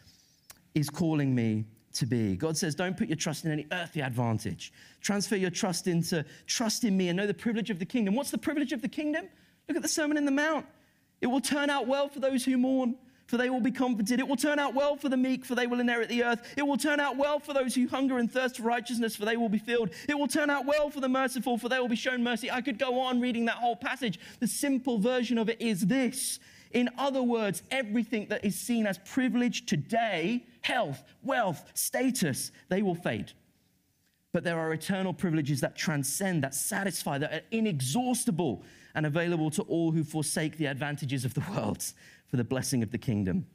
is 0.74 0.90
calling 0.90 1.34
me 1.34 1.64
to 1.94 2.06
be. 2.06 2.36
God 2.36 2.56
says, 2.56 2.74
don't 2.74 2.96
put 2.96 3.08
your 3.08 3.16
trust 3.16 3.44
in 3.44 3.52
any 3.52 3.66
earthly 3.72 4.02
advantage. 4.02 4.72
Transfer 5.00 5.36
your 5.36 5.50
trust 5.50 5.86
into 5.86 6.24
trust 6.46 6.84
in 6.84 6.96
me 6.96 7.08
and 7.08 7.16
know 7.16 7.26
the 7.26 7.34
privilege 7.34 7.70
of 7.70 7.78
the 7.78 7.86
kingdom. 7.86 8.14
What's 8.14 8.32
the 8.32 8.38
privilege 8.38 8.72
of 8.72 8.82
the 8.82 8.88
kingdom? 8.88 9.28
Look 9.68 9.76
at 9.76 9.82
the 9.82 9.88
Sermon 9.88 10.16
in 10.16 10.24
the 10.24 10.32
Mount. 10.32 10.66
It 11.20 11.28
will 11.28 11.40
turn 11.40 11.70
out 11.70 11.86
well 11.86 12.08
for 12.08 12.20
those 12.20 12.44
who 12.44 12.58
mourn, 12.58 12.96
for 13.26 13.36
they 13.36 13.48
will 13.48 13.60
be 13.60 13.70
comforted. 13.70 14.18
It 14.18 14.28
will 14.28 14.36
turn 14.36 14.58
out 14.58 14.74
well 14.74 14.96
for 14.96 15.08
the 15.08 15.16
meek, 15.16 15.44
for 15.44 15.54
they 15.54 15.66
will 15.66 15.80
inherit 15.80 16.08
the 16.08 16.24
earth. 16.24 16.54
It 16.56 16.66
will 16.66 16.76
turn 16.76 17.00
out 17.00 17.16
well 17.16 17.38
for 17.38 17.54
those 17.54 17.74
who 17.74 17.86
hunger 17.88 18.18
and 18.18 18.30
thirst 18.30 18.56
for 18.58 18.64
righteousness, 18.64 19.16
for 19.16 19.24
they 19.24 19.36
will 19.36 19.48
be 19.48 19.58
filled. 19.58 19.90
It 20.08 20.18
will 20.18 20.28
turn 20.28 20.50
out 20.50 20.66
well 20.66 20.90
for 20.90 21.00
the 21.00 21.08
merciful, 21.08 21.56
for 21.56 21.68
they 21.68 21.78
will 21.78 21.88
be 21.88 21.96
shown 21.96 22.22
mercy. 22.22 22.50
I 22.50 22.60
could 22.60 22.78
go 22.78 23.00
on 23.00 23.20
reading 23.20 23.46
that 23.46 23.56
whole 23.56 23.76
passage. 23.76 24.18
The 24.40 24.48
simple 24.48 24.98
version 24.98 25.38
of 25.38 25.48
it 25.48 25.60
is 25.62 25.86
this. 25.86 26.40
In 26.74 26.90
other 26.98 27.22
words, 27.22 27.62
everything 27.70 28.26
that 28.28 28.44
is 28.44 28.58
seen 28.58 28.84
as 28.86 28.98
privilege 28.98 29.64
today, 29.64 30.44
health, 30.60 31.04
wealth, 31.22 31.70
status, 31.74 32.50
they 32.68 32.82
will 32.82 32.96
fade. 32.96 33.32
But 34.32 34.42
there 34.42 34.58
are 34.58 34.72
eternal 34.72 35.14
privileges 35.14 35.60
that 35.60 35.76
transcend, 35.76 36.42
that 36.42 36.52
satisfy, 36.52 37.18
that 37.18 37.32
are 37.32 37.42
inexhaustible 37.52 38.64
and 38.96 39.06
available 39.06 39.50
to 39.52 39.62
all 39.62 39.92
who 39.92 40.02
forsake 40.02 40.58
the 40.58 40.66
advantages 40.66 41.24
of 41.24 41.32
the 41.34 41.44
world 41.52 41.84
for 42.26 42.36
the 42.36 42.44
blessing 42.44 42.82
of 42.82 42.90
the 42.90 42.98
kingdom. 42.98 43.46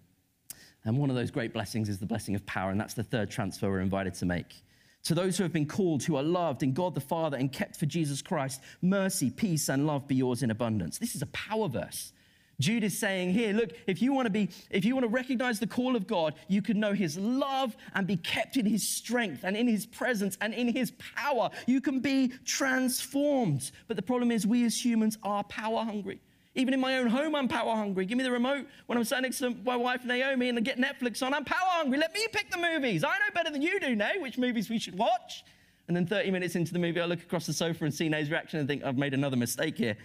And 0.86 0.98
one 0.98 1.10
of 1.10 1.18
those 1.18 1.30
great 1.30 1.52
blessings 1.52 1.90
is 1.90 2.00
the 2.00 2.06
blessing 2.06 2.36
of 2.36 2.46
power, 2.46 2.72
and 2.72 2.80
that's 2.80 2.94
the 2.94 3.04
third 3.04 3.30
transfer 3.30 3.70
we're 3.70 3.82
invited 3.82 4.14
to 4.16 4.26
make. 4.26 4.64
To 5.04 5.14
those 5.14 5.38
who 5.38 5.44
have 5.44 5.52
been 5.52 5.68
called, 5.68 6.04
who 6.04 6.16
are 6.16 6.24
loved 6.24 6.64
in 6.64 6.72
God 6.72 6.96
the 6.96 7.02
Father 7.02 7.36
and 7.36 7.52
kept 7.52 7.76
for 7.76 7.86
Jesus 7.86 8.22
Christ, 8.22 8.62
mercy, 8.82 9.30
peace, 9.30 9.68
and 9.68 9.86
love 9.86 10.08
be 10.08 10.16
yours 10.16 10.42
in 10.42 10.52
abundance. 10.52 10.98
This 10.98 11.16
is 11.16 11.22
a 11.22 11.28
power 11.28 11.68
verse. 11.68 12.14
Jude 12.60 12.84
is 12.84 12.98
saying 12.98 13.32
here, 13.32 13.54
look, 13.54 13.72
if 13.88 14.02
you 14.02 14.12
want 14.14 14.26
to 14.26 14.30
be, 14.30 14.50
if 14.70 14.84
you 14.84 14.94
want 14.94 15.06
to 15.06 15.10
recognize 15.10 15.60
the 15.60 15.68
call 15.68 15.96
of 15.96 16.08
God, 16.08 16.36
you 16.48 16.62
can 16.62 16.80
know 16.80 16.94
his 16.94 17.18
love 17.18 17.76
and 17.96 18.06
be 18.06 18.18
kept 18.18 18.58
in 18.58 18.66
his 18.66 18.88
strength 18.88 19.44
and 19.44 19.56
in 19.56 19.68
his 19.68 19.86
presence 19.86 20.38
and 20.42 20.54
in 20.54 20.68
his 20.68 20.92
power. 21.16 21.50
You 21.68 21.80
can 21.80 22.00
be 22.00 22.34
transformed. 22.46 23.72
But 23.88 23.96
the 23.96 24.04
problem 24.04 24.32
is, 24.32 24.46
we 24.46 24.66
as 24.66 24.84
humans 24.84 25.18
are 25.24 25.44
power 25.46 25.84
hungry. 25.84 26.20
Even 26.56 26.74
in 26.74 26.80
my 26.80 26.98
own 26.98 27.08
home, 27.08 27.36
I'm 27.36 27.48
power 27.48 27.76
hungry. 27.76 28.06
Give 28.06 28.18
me 28.18 28.24
the 28.24 28.32
remote 28.32 28.66
when 28.88 28.98
I'm 28.98 29.04
sitting 29.06 29.22
next 29.22 29.38
to 29.40 29.56
my 29.64 29.76
wife 29.76 30.04
Naomi 30.04 30.50
and 30.50 30.58
I 30.58 30.62
get 30.62 30.78
Netflix 30.78 31.26
on. 31.26 31.34
I'm 31.34 31.46
power 31.46 31.58
hungry. 31.62 31.98
Let 31.98 32.14
me 32.14 32.28
pick 32.34 32.52
the 32.52 32.58
movies. 32.58 33.04
I 33.04 33.18
know 33.20 33.34
better 33.34 33.52
than 33.52 33.62
you 33.62 33.80
do, 33.80 33.96
Nay, 33.96 34.18
which 34.20 34.38
movies 34.38 34.70
we 34.70 34.80
should 34.80 34.98
watch. 34.98 35.46
And 35.88 35.96
then 35.96 36.06
30 36.06 36.32
minutes 36.32 36.56
into 36.56 36.74
the 36.74 36.80
movie, 36.80 37.00
I 37.00 37.06
look 37.06 37.22
across 37.22 37.46
the 37.46 37.54
sofa 37.54 37.86
and 37.86 37.94
see 37.94 38.10
Nay's 38.10 38.30
reaction 38.30 38.60
and 38.60 38.68
think, 38.68 38.84
I've 38.84 38.98
made 38.98 39.14
another 39.14 39.38
mistake 39.38 39.78
here. 39.78 39.96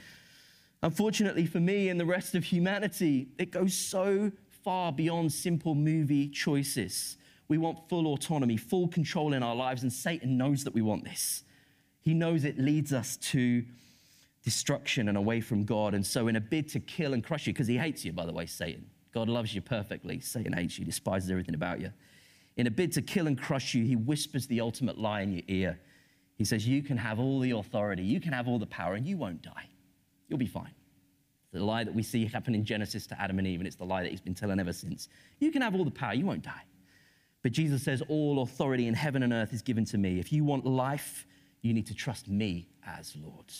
Unfortunately 0.85 1.47
for 1.47 1.61
me 1.61 1.89
and 1.89 1.99
the 1.99 2.05
rest 2.05 2.35
of 2.35 2.45
humanity, 2.45 3.29
it 3.39 3.51
goes 3.51 3.73
so 3.75 4.31
far 4.63 4.93
beyond 4.93 5.33
simple 5.33 5.75
movie 5.75 6.29
choices. 6.29 7.17
We 7.49 7.57
want 7.57 7.89
full 7.89 8.07
autonomy, 8.09 8.59
full 8.59 8.89
control 8.89 9.33
in 9.33 9.43
our 9.43 9.57
lives, 9.57 9.83
and 9.83 9.91
Satan 9.91 10.37
knows 10.37 10.63
that 10.65 10.75
we 10.75 10.83
want 10.83 11.05
this. 11.05 11.43
He 12.03 12.13
knows 12.13 12.45
it 12.45 12.59
leads 12.59 12.93
us 12.93 13.17
to 13.17 13.65
destruction 14.43 15.09
and 15.09 15.17
away 15.17 15.41
from 15.41 15.65
God. 15.65 15.95
And 15.95 16.05
so, 16.05 16.29
in 16.29 16.37
a 16.37 16.41
bid 16.41 16.69
to 16.71 16.81
kill 16.81 17.15
and 17.15 17.25
crush 17.25 17.47
you, 17.47 17.55
because 17.55 17.67
he 17.67 17.79
hates 17.79 18.05
you, 18.05 18.13
by 18.13 18.27
the 18.27 18.33
way, 18.35 18.45
Satan, 18.45 18.85
God 19.15 19.31
loves 19.31 19.55
you 19.55 19.63
perfectly. 19.63 20.21
Satan 20.21 20.53
hates 20.53 20.79
you, 20.79 20.85
despises 20.85 21.31
everything 21.31 21.55
about 21.55 21.81
you. 21.81 21.93
In 22.59 22.67
a 22.67 22.71
bid 22.71 22.93
to 22.93 23.01
kill 23.01 23.27
and 23.27 23.41
crush 23.41 23.73
you, 23.73 23.85
he 23.87 23.97
whispers 23.97 24.47
the 24.49 24.61
ultimate 24.61 24.99
lie 24.99 25.23
in 25.23 25.33
your 25.33 25.45
ear. 25.49 25.81
He 26.37 26.45
says, 26.45 26.69
You 26.69 26.83
can 26.83 26.99
have 26.99 27.19
all 27.19 27.41
the 27.41 27.53
authority, 27.53 28.03
you 28.03 28.21
can 28.21 28.35
have 28.35 28.49
all 28.49 28.59
the 28.59 28.67
power, 28.67 28.93
and 28.93 29.07
you 29.07 29.17
won't 29.17 29.41
die. 29.41 29.69
You'll 30.29 30.39
be 30.39 30.47
fine. 30.47 30.75
The 31.53 31.65
lie 31.65 31.85
that 31.85 31.95
we 31.95 32.03
see 32.03 32.27
happen 32.27 32.55
in 32.55 32.65
Genesis 32.65 33.07
to 33.07 33.21
Adam 33.21 33.39
and 33.39 33.47
Eve, 33.47 33.61
and 33.61 33.67
it's 33.67 33.77
the 33.77 33.85
lie 33.85 34.03
that 34.03 34.11
he's 34.11 34.21
been 34.21 34.35
telling 34.35 34.59
ever 34.59 34.73
since. 34.73 35.09
You 35.39 35.53
can 35.53 35.63
have 35.63 35.75
all 35.75 35.85
the 35.85 35.91
power, 35.91 36.15
you 36.15 36.27
won't 36.27 36.43
die. 36.43 36.65
But 37.43 37.53
Jesus 37.53 37.85
says, 37.85 38.03
All 38.09 38.43
authority 38.43 38.89
in 38.89 38.95
heaven 38.95 39.23
and 39.23 39.33
earth 39.33 39.53
is 39.53 39.63
given 39.63 39.85
to 39.87 39.99
me. 39.99 40.19
If 40.19 40.33
you 40.33 40.45
want 40.45 40.67
life, 40.67 41.27
you 41.63 41.73
need 41.73 41.87
to 41.87 41.95
trust 41.95 42.29
me 42.29 42.69
as 42.87 43.15
Lord. 43.17 43.53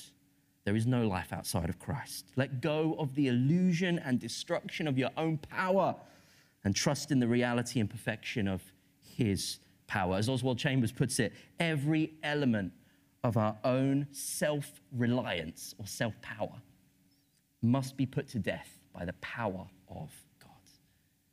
There 0.65 0.75
is 0.75 0.87
no 0.87 1.07
life 1.07 1.33
outside 1.33 1.69
of 1.69 1.79
Christ. 1.79 2.27
Let 2.37 2.61
go 2.61 2.97
of 2.99 3.15
the 3.15 3.29
illusion 3.29 3.99
and 3.99 4.19
destruction 4.19 4.89
of 4.89 4.99
your 4.99 5.11
own 5.17 5.37
power 5.37 5.95
and 6.65 6.75
trust 6.75 7.11
in 7.11 7.21
the 7.21 7.29
reality 7.29 7.79
and 7.79 7.89
perfection 7.89 8.49
of 8.49 8.63
His 9.03 9.59
power. 9.87 10.17
As 10.17 10.29
Oswald 10.29 10.59
Chambers 10.59 10.91
puts 10.91 11.19
it, 11.19 11.33
every 11.61 12.15
element 12.23 12.73
of 13.25 13.39
our 13.39 13.57
own 13.65 14.07
self 14.13 14.81
reliance 14.93 15.75
or 15.79 15.87
self 15.87 16.15
power 16.21 16.61
must 17.63 17.97
be 17.97 18.05
put 18.07 18.29
to 18.29 18.39
death 18.39 18.79
by 18.93 19.05
the 19.05 19.15
power 19.15 19.67
of 19.89 20.11
God. 20.39 20.51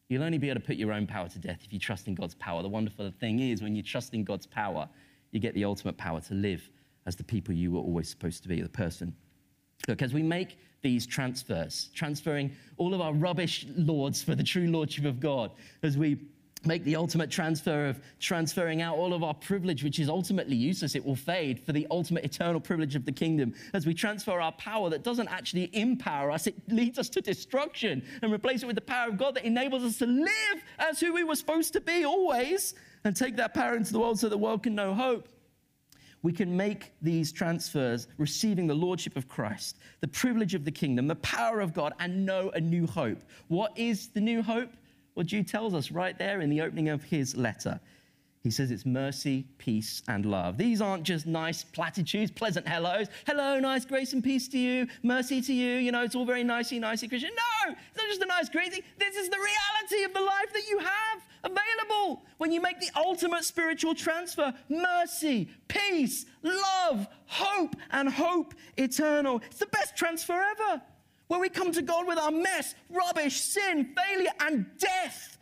You'll 0.08 0.24
only 0.24 0.38
be 0.38 0.50
able 0.50 0.62
to 0.62 0.66
put 0.66 0.78
your 0.78 0.94
own 0.94 1.06
power 1.06 1.28
to 1.28 1.38
death 1.38 1.60
if 1.64 1.74
you 1.74 1.78
trust 1.78 2.08
in 2.08 2.16
God's 2.16 2.36
power. 2.36 2.64
The 2.64 2.70
wonderful 2.70 3.12
thing 3.20 3.40
is, 3.40 3.62
when 3.62 3.76
you 3.76 3.84
trust 3.84 4.14
in 4.14 4.24
God's 4.24 4.48
power, 4.48 4.88
you 5.32 5.40
get 5.40 5.54
the 5.54 5.66
ultimate 5.66 5.98
power 5.98 6.22
to 6.22 6.34
live 6.34 6.68
as 7.06 7.16
the 7.18 7.24
people 7.24 7.54
you 7.54 7.72
were 7.72 7.80
always 7.80 8.10
supposed 8.10 8.42
to 8.44 8.50
be, 8.50 8.62
the 8.62 8.70
person. 8.70 9.14
Look, 9.88 10.02
as 10.02 10.14
we 10.14 10.24
make 10.24 10.58
these 10.82 11.06
transfers, 11.06 11.90
transferring 11.94 12.52
all 12.78 12.94
of 12.94 13.02
our 13.02 13.14
rubbish 13.14 13.66
lords 13.76 14.24
for 14.24 14.36
the 14.36 14.44
true 14.44 14.68
lordship 14.68 15.06
of 15.06 15.20
God, 15.20 15.52
as 15.84 15.98
we 15.98 16.18
make 16.66 16.84
the 16.84 16.96
ultimate 16.96 17.30
transfer 17.30 17.88
of 17.88 18.00
transferring 18.20 18.82
out 18.82 18.96
all 18.96 19.14
of 19.14 19.24
our 19.24 19.34
privilege, 19.34 19.84
which 19.84 20.00
is 20.00 20.10
ultimately 20.10 20.56
useless, 20.56 20.96
it 20.96 21.04
will 21.04 21.16
fade 21.16 21.60
for 21.60 21.72
the 21.72 21.88
ultimate 21.90 22.24
eternal 22.24 22.60
privilege 22.60 22.96
of 22.96 23.06
the 23.06 23.12
kingdom. 23.12 23.54
As 23.74 23.86
we 23.86 23.94
transfer 23.94 24.40
our 24.40 24.52
power 24.54 24.90
that 24.90 25.04
doesn't 25.04 25.28
actually 25.28 25.70
empower 25.74 26.32
us, 26.32 26.48
it 26.48 26.56
leads 26.68 27.00
us 27.00 27.10
to 27.10 27.22
destruction 27.22 28.04
and 28.22 28.32
replace 28.32 28.64
it 28.64 28.68
with 28.68 28.76
the 28.76 28.82
power 28.82 29.10
of 29.10 29.18
God 29.18 29.36
that 29.36 29.46
enables 29.46 29.84
us 29.84 29.98
to 30.00 30.06
live 30.06 30.64
as 30.80 31.00
who 31.00 31.14
we 31.14 31.24
were 31.24 31.36
supposed 31.36 31.74
to 31.74 31.82
be 31.82 32.06
always 32.06 32.74
and 33.04 33.16
take 33.16 33.36
that 33.38 33.54
power 33.54 33.76
into 33.76 33.92
the 33.92 34.00
world 34.00 34.20
so 34.20 34.30
the 34.30 34.38
world 34.38 34.64
can 34.64 34.76
know 34.76 34.94
hope. 34.94 35.28
We 36.24 36.32
can 36.32 36.56
make 36.56 36.94
these 37.02 37.32
transfers, 37.32 38.08
receiving 38.20 38.68
the 38.68 38.76
Lordship 38.76 39.18
of 39.18 39.28
Christ, 39.28 39.80
the 40.02 40.08
privilege 40.08 40.54
of 40.54 40.66
the 40.66 40.72
kingdom, 40.72 41.08
the 41.08 41.16
power 41.16 41.62
of 41.62 41.74
God, 41.74 41.94
and 42.00 42.26
know 42.26 42.52
a 42.54 42.62
new 42.62 42.86
hope. 42.86 43.24
What 43.48 43.76
is 43.76 44.10
the 44.10 44.22
new 44.22 44.44
hope? 44.44 44.72
Well, 45.16 45.26
Jude 45.26 45.48
tells 45.48 45.74
us 45.74 45.92
right 45.92 46.18
there 46.18 46.42
in 46.42 46.50
the 46.50 46.62
opening 46.62 46.90
of 46.90 47.04
his 47.04 47.36
letter. 47.36 47.80
He 48.44 48.50
says 48.50 48.72
it's 48.72 48.88
mercy, 48.88 49.46
peace, 49.60 50.02
and 50.08 50.26
love. 50.26 50.58
These 50.58 50.82
aren't 50.82 51.04
just 51.04 51.28
nice 51.28 51.64
platitudes, 51.64 52.32
pleasant 52.32 52.68
hellos. 52.68 53.08
Hello, 53.28 53.60
nice 53.60 53.86
grace 53.86 54.14
and 54.14 54.24
peace 54.24 54.48
to 54.48 54.58
you, 54.58 54.88
mercy 55.04 55.42
to 55.42 55.54
you. 55.54 55.78
You 55.78 55.92
know, 55.92 56.04
it's 56.04 56.16
all 56.16 56.26
very 56.26 56.44
nicey, 56.44 56.80
nicey 56.80 57.08
Christian. 57.08 57.30
No, 57.36 57.74
it's 57.74 57.98
not 57.98 58.08
just 58.08 58.22
a 58.22 58.26
nice 58.26 58.50
greeting. 58.50 58.82
This 58.98 59.16
is 59.16 59.30
the 59.30 59.38
reality 59.38 60.04
of 60.06 60.14
the 60.14 60.22
life 60.22 60.52
that 60.54 60.68
you 60.68 60.80
have 60.80 61.22
available 61.44 62.24
when 62.38 62.52
you 62.52 62.62
make 62.62 62.80
the 62.80 62.90
ultimate 62.96 63.44
spiritual 63.44 63.94
transfer 63.94 64.54
mercy, 64.70 65.48
peace, 65.68 66.26
love, 66.42 67.08
hope, 67.28 67.76
and 67.92 68.10
hope 68.10 68.56
eternal. 68.78 69.42
It's 69.46 69.60
the 69.60 69.68
best 69.68 69.96
transfer 69.96 70.42
ever. 70.42 70.82
Where 71.32 71.40
we 71.40 71.48
come 71.48 71.72
to 71.72 71.82
God 71.82 72.08
with 72.08 72.18
our 72.18 72.30
mess, 72.30 72.76
rubbish, 72.90 73.40
sin, 73.40 73.96
failure, 73.96 74.32
and 74.42 74.66
death. 74.78 75.38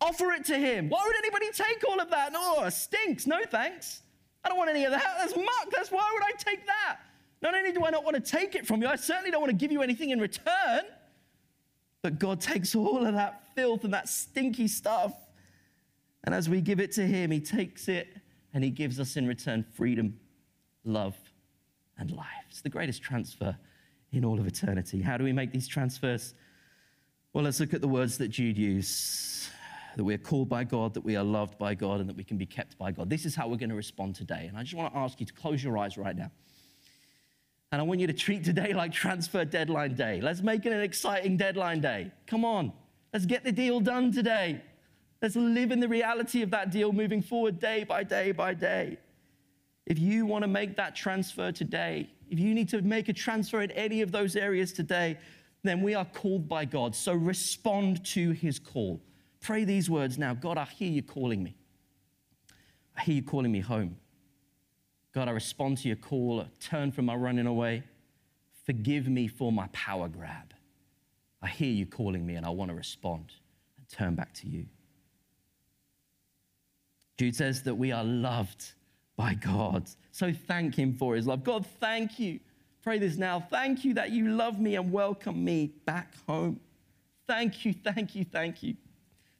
Offer 0.00 0.30
it 0.30 0.44
to 0.44 0.56
Him. 0.56 0.88
Why 0.88 1.02
would 1.04 1.16
anybody 1.16 1.46
take 1.50 1.82
all 1.82 1.98
of 1.98 2.10
that? 2.10 2.32
No, 2.32 2.62
it 2.62 2.70
stinks. 2.70 3.26
No 3.26 3.40
thanks. 3.44 4.02
I 4.44 4.48
don't 4.48 4.56
want 4.56 4.70
any 4.70 4.84
of 4.84 4.92
that. 4.92 5.16
That's 5.18 5.34
muck. 5.34 5.72
That's 5.72 5.90
why 5.90 6.08
would 6.14 6.22
I 6.22 6.30
take 6.38 6.64
that? 6.66 6.98
Not 7.42 7.56
only 7.56 7.72
do 7.72 7.84
I 7.84 7.90
not 7.90 8.04
want 8.04 8.14
to 8.14 8.20
take 8.22 8.54
it 8.54 8.68
from 8.68 8.80
you, 8.80 8.86
I 8.86 8.94
certainly 8.94 9.32
don't 9.32 9.40
want 9.40 9.50
to 9.50 9.56
give 9.56 9.72
you 9.72 9.82
anything 9.82 10.10
in 10.10 10.20
return. 10.20 10.82
But 12.02 12.20
God 12.20 12.40
takes 12.40 12.76
all 12.76 13.04
of 13.04 13.12
that 13.14 13.52
filth 13.56 13.82
and 13.82 13.92
that 13.94 14.08
stinky 14.08 14.68
stuff. 14.68 15.12
And 16.22 16.36
as 16.36 16.48
we 16.48 16.60
give 16.60 16.78
it 16.78 16.92
to 16.92 17.02
Him, 17.04 17.32
He 17.32 17.40
takes 17.40 17.88
it 17.88 18.16
and 18.54 18.62
He 18.62 18.70
gives 18.70 19.00
us 19.00 19.16
in 19.16 19.26
return 19.26 19.64
freedom, 19.74 20.20
love, 20.84 21.16
and 21.98 22.12
life. 22.12 22.46
It's 22.48 22.62
the 22.62 22.68
greatest 22.68 23.02
transfer 23.02 23.56
in 24.16 24.24
all 24.24 24.40
of 24.40 24.46
eternity. 24.46 25.00
How 25.00 25.16
do 25.16 25.24
we 25.24 25.32
make 25.32 25.52
these 25.52 25.68
transfers? 25.68 26.34
Well, 27.32 27.44
let's 27.44 27.60
look 27.60 27.74
at 27.74 27.80
the 27.80 27.88
words 27.88 28.18
that 28.18 28.28
Jude 28.28 28.58
used 28.58 29.50
that 29.96 30.04
we 30.04 30.14
are 30.14 30.18
called 30.18 30.48
by 30.48 30.62
God, 30.62 30.92
that 30.94 31.04
we 31.04 31.16
are 31.16 31.24
loved 31.24 31.58
by 31.58 31.74
God, 31.74 32.00
and 32.00 32.08
that 32.08 32.16
we 32.16 32.24
can 32.24 32.36
be 32.36 32.44
kept 32.44 32.76
by 32.76 32.92
God. 32.92 33.08
This 33.08 33.24
is 33.24 33.34
how 33.34 33.48
we're 33.48 33.56
going 33.56 33.70
to 33.70 33.76
respond 33.76 34.14
today. 34.14 34.46
And 34.46 34.56
I 34.56 34.62
just 34.62 34.74
want 34.74 34.92
to 34.92 34.98
ask 34.98 35.18
you 35.20 35.26
to 35.26 35.32
close 35.32 35.64
your 35.64 35.78
eyes 35.78 35.96
right 35.96 36.16
now. 36.16 36.30
And 37.72 37.80
I 37.80 37.84
want 37.84 38.00
you 38.00 38.06
to 38.06 38.12
treat 38.12 38.44
today 38.44 38.72
like 38.74 38.92
transfer 38.92 39.44
deadline 39.44 39.94
day. 39.94 40.20
Let's 40.20 40.42
make 40.42 40.66
it 40.66 40.72
an 40.72 40.82
exciting 40.82 41.36
deadline 41.36 41.80
day. 41.80 42.12
Come 42.26 42.44
on, 42.44 42.72
let's 43.12 43.26
get 43.26 43.42
the 43.42 43.52
deal 43.52 43.80
done 43.80 44.12
today. 44.12 44.60
Let's 45.22 45.34
live 45.34 45.72
in 45.72 45.80
the 45.80 45.88
reality 45.88 46.42
of 46.42 46.50
that 46.50 46.70
deal 46.70 46.92
moving 46.92 47.22
forward 47.22 47.58
day 47.58 47.84
by 47.84 48.04
day 48.04 48.32
by 48.32 48.52
day. 48.54 48.98
If 49.86 49.98
you 49.98 50.26
want 50.26 50.42
to 50.42 50.48
make 50.48 50.76
that 50.76 50.96
transfer 50.96 51.52
today, 51.52 52.10
if 52.28 52.40
you 52.40 52.54
need 52.54 52.68
to 52.70 52.82
make 52.82 53.08
a 53.08 53.12
transfer 53.12 53.62
in 53.62 53.70
any 53.70 54.02
of 54.02 54.10
those 54.10 54.34
areas 54.34 54.72
today, 54.72 55.16
then 55.62 55.80
we 55.80 55.94
are 55.94 56.04
called 56.04 56.48
by 56.48 56.64
God. 56.64 56.94
So 56.94 57.12
respond 57.14 58.04
to 58.06 58.32
his 58.32 58.58
call. 58.58 59.00
Pray 59.40 59.64
these 59.64 59.88
words 59.88 60.18
now 60.18 60.34
God, 60.34 60.58
I 60.58 60.64
hear 60.64 60.90
you 60.90 61.02
calling 61.02 61.42
me. 61.42 61.54
I 62.96 63.02
hear 63.02 63.16
you 63.16 63.22
calling 63.22 63.52
me 63.52 63.60
home. 63.60 63.96
God, 65.12 65.28
I 65.28 65.30
respond 65.30 65.78
to 65.78 65.88
your 65.88 65.96
call, 65.96 66.40
I 66.40 66.46
turn 66.60 66.92
from 66.92 67.06
my 67.06 67.14
running 67.14 67.46
away. 67.46 67.84
Forgive 68.64 69.06
me 69.08 69.28
for 69.28 69.52
my 69.52 69.68
power 69.72 70.08
grab. 70.08 70.52
I 71.40 71.46
hear 71.46 71.70
you 71.70 71.86
calling 71.86 72.26
me 72.26 72.34
and 72.34 72.44
I 72.44 72.50
want 72.50 72.70
to 72.70 72.74
respond 72.74 73.32
and 73.78 73.88
turn 73.88 74.16
back 74.16 74.34
to 74.34 74.48
you. 74.48 74.66
Jude 77.18 77.36
says 77.36 77.62
that 77.62 77.76
we 77.76 77.92
are 77.92 78.04
loved 78.04 78.72
by 79.16 79.34
God. 79.34 79.88
So 80.12 80.32
thank 80.32 80.74
Him 80.74 80.94
for 80.94 81.14
His 81.16 81.26
love. 81.26 81.44
God, 81.44 81.66
thank 81.80 82.18
you. 82.18 82.40
Pray 82.82 82.98
this 82.98 83.16
now. 83.16 83.40
Thank 83.40 83.84
you 83.84 83.94
that 83.94 84.10
you 84.10 84.28
love 84.28 84.60
me 84.60 84.76
and 84.76 84.92
welcome 84.92 85.44
me 85.44 85.72
back 85.84 86.14
home. 86.26 86.60
Thank 87.26 87.64
you, 87.64 87.72
thank 87.72 88.14
you, 88.14 88.24
thank 88.24 88.62
you. 88.62 88.76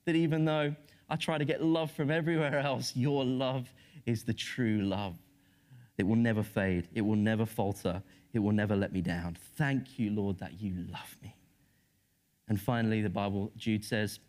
That 0.04 0.16
even 0.16 0.44
though 0.44 0.74
I 1.08 1.16
try 1.16 1.38
to 1.38 1.44
get 1.44 1.62
love 1.62 1.92
from 1.92 2.10
everywhere 2.10 2.58
else, 2.58 2.92
your 2.96 3.24
love 3.24 3.72
is 4.04 4.24
the 4.24 4.34
true 4.34 4.82
love. 4.82 5.16
It 5.98 6.06
will 6.06 6.16
never 6.16 6.42
fade, 6.42 6.88
it 6.94 7.02
will 7.02 7.16
never 7.16 7.46
falter, 7.46 8.02
it 8.32 8.40
will 8.40 8.52
never 8.52 8.76
let 8.76 8.92
me 8.92 9.00
down. 9.00 9.36
Thank 9.56 9.98
you, 9.98 10.10
Lord, 10.10 10.38
that 10.38 10.60
you 10.60 10.74
love 10.90 11.16
me. 11.22 11.34
And 12.48 12.60
finally, 12.60 13.02
the 13.02 13.10
Bible, 13.10 13.50
Jude 13.56 13.84
says, 13.84 14.20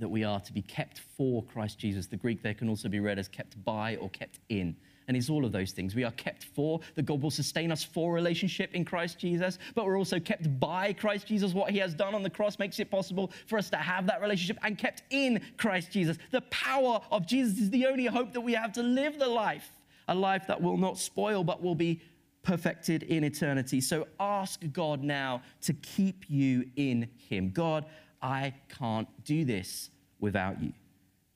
that 0.00 0.08
we 0.08 0.24
are 0.24 0.40
to 0.40 0.52
be 0.52 0.62
kept 0.62 1.00
for 1.16 1.42
Christ 1.44 1.78
Jesus. 1.78 2.06
The 2.06 2.16
Greek 2.16 2.42
there 2.42 2.54
can 2.54 2.68
also 2.68 2.88
be 2.88 3.00
read 3.00 3.18
as 3.18 3.28
kept 3.28 3.62
by 3.64 3.96
or 3.96 4.10
kept 4.10 4.40
in. 4.48 4.76
And 5.08 5.16
it's 5.16 5.28
all 5.28 5.44
of 5.44 5.50
those 5.50 5.72
things. 5.72 5.94
We 5.94 6.04
are 6.04 6.12
kept 6.12 6.44
for, 6.44 6.80
that 6.94 7.04
God 7.04 7.20
will 7.20 7.32
sustain 7.32 7.72
us 7.72 7.82
for 7.82 8.12
relationship 8.12 8.72
in 8.74 8.84
Christ 8.84 9.18
Jesus, 9.18 9.58
but 9.74 9.84
we're 9.84 9.98
also 9.98 10.20
kept 10.20 10.60
by 10.60 10.92
Christ 10.92 11.26
Jesus. 11.26 11.52
What 11.52 11.70
he 11.70 11.78
has 11.78 11.94
done 11.94 12.14
on 12.14 12.22
the 12.22 12.30
cross 12.30 12.58
makes 12.58 12.78
it 12.78 12.90
possible 12.90 13.32
for 13.46 13.58
us 13.58 13.70
to 13.70 13.76
have 13.76 14.06
that 14.06 14.20
relationship 14.20 14.58
and 14.62 14.78
kept 14.78 15.02
in 15.10 15.40
Christ 15.56 15.90
Jesus. 15.90 16.16
The 16.30 16.42
power 16.42 17.00
of 17.10 17.26
Jesus 17.26 17.58
is 17.58 17.70
the 17.70 17.86
only 17.86 18.06
hope 18.06 18.32
that 18.32 18.40
we 18.40 18.52
have 18.52 18.72
to 18.74 18.82
live 18.82 19.18
the 19.18 19.26
life, 19.26 19.72
a 20.06 20.14
life 20.14 20.46
that 20.46 20.62
will 20.62 20.76
not 20.76 20.96
spoil, 20.96 21.42
but 21.42 21.60
will 21.60 21.74
be 21.74 22.00
perfected 22.42 23.02
in 23.02 23.24
eternity. 23.24 23.80
So 23.80 24.06
ask 24.18 24.62
God 24.72 25.02
now 25.02 25.42
to 25.62 25.72
keep 25.72 26.24
you 26.28 26.70
in 26.76 27.08
him. 27.28 27.50
God, 27.50 27.86
I 28.22 28.54
can't 28.68 29.08
do 29.24 29.44
this 29.44 29.90
without 30.18 30.62
you. 30.62 30.72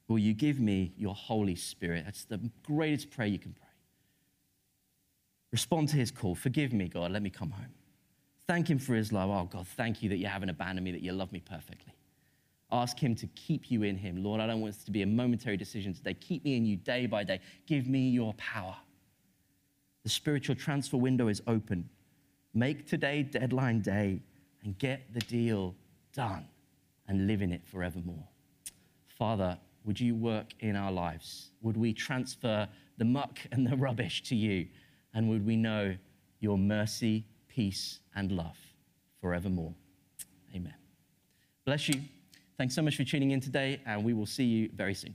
Will 0.09 0.19
you 0.19 0.35
give 0.35 0.61
me 0.61 0.93
your 0.97 1.15
Holy 1.15 1.57
Spirit? 1.57 2.05
That's 2.05 2.25
the 2.25 2.41
greatest 2.63 3.11
prayer 3.11 3.29
you 3.29 3.39
can 3.39 3.53
pray. 3.53 3.69
Respond 5.51 5.89
to 5.91 5.97
his 5.97 6.11
call. 6.11 6.35
Forgive 6.35 6.73
me, 6.73 6.89
God. 6.89 7.11
Let 7.13 7.23
me 7.23 7.31
come 7.31 7.51
home. 7.51 7.73
Thank 8.47 8.69
him 8.69 8.79
for 8.79 8.95
his 8.95 9.13
love. 9.13 9.31
Oh, 9.31 9.49
God, 9.51 9.67
thank 9.67 10.03
you 10.03 10.11
that 10.11 10.19
you 10.19 10.27
haven't 10.27 10.51
abandoned 10.51 10.85
me, 10.85 10.93
that 10.93 11.01
you 11.01 11.13
love 11.13 11.33
me 11.33 11.41
perfectly. 11.41 11.95
Ask 12.71 12.99
him 12.99 13.15
to 13.15 13.27
keep 13.29 13.71
you 13.71 13.85
in 13.85 13.97
him. 13.97 14.23
Lord, 14.23 14.41
I 14.41 14.47
don't 14.47 14.61
want 14.61 14.75
this 14.75 14.85
to 14.85 14.91
be 14.91 15.03
a 15.03 15.07
momentary 15.07 15.57
decision 15.57 15.95
today. 15.95 16.15
Keep 16.15 16.45
me 16.45 16.57
in 16.57 16.67
you 16.67 16.77
day 16.77 17.07
by 17.07 17.25
day. 17.25 17.41
Give 17.67 17.87
me 17.87 18.11
your 18.11 18.35
power. 18.35 18.77
The 20.03 20.11
spiritual 20.11 20.57
transfer 20.57 20.99
window 20.99 21.29
is 21.29 21.41
open. 21.47 21.89
Make 22.53 22.87
today 22.87 23.23
deadline 23.23 23.81
day 23.81 24.21
and 24.63 24.77
get 24.79 25.15
the 25.15 25.21
deal 25.21 25.75
done 26.13 26.47
and 27.09 27.27
live 27.27 27.43
in 27.43 27.53
it 27.53 27.67
forevermore. 27.67 28.29
Father, 29.09 29.59
would 29.85 30.01
you 30.01 30.15
work 30.15 30.53
in 30.61 30.77
our 30.77 30.91
lives? 30.91 31.51
Would 31.63 31.77
we 31.77 31.93
transfer 31.93 32.69
the 32.97 33.05
muck 33.05 33.39
and 33.53 33.67
the 33.67 33.77
rubbish 33.77 34.23
to 34.25 34.37
you? 34.37 34.67
And 35.13 35.29
would 35.29 35.47
we 35.47 35.57
know 35.57 35.97
your 36.41 36.59
mercy, 36.59 37.27
peace, 37.49 38.01
and 38.17 38.33
love 38.33 38.57
forevermore? 39.21 39.75
Amen. 40.55 40.75
Bless 41.65 41.89
you. 41.89 42.01
Thanks 42.57 42.75
so 42.75 42.83
much 42.83 42.97
for 42.97 43.05
tuning 43.05 43.33
in 43.33 43.41
today, 43.41 43.81
and 43.87 44.05
we 44.05 44.15
will 44.15 44.27
see 44.27 44.45
you 44.45 44.71
very 44.75 44.95
soon. 44.95 45.15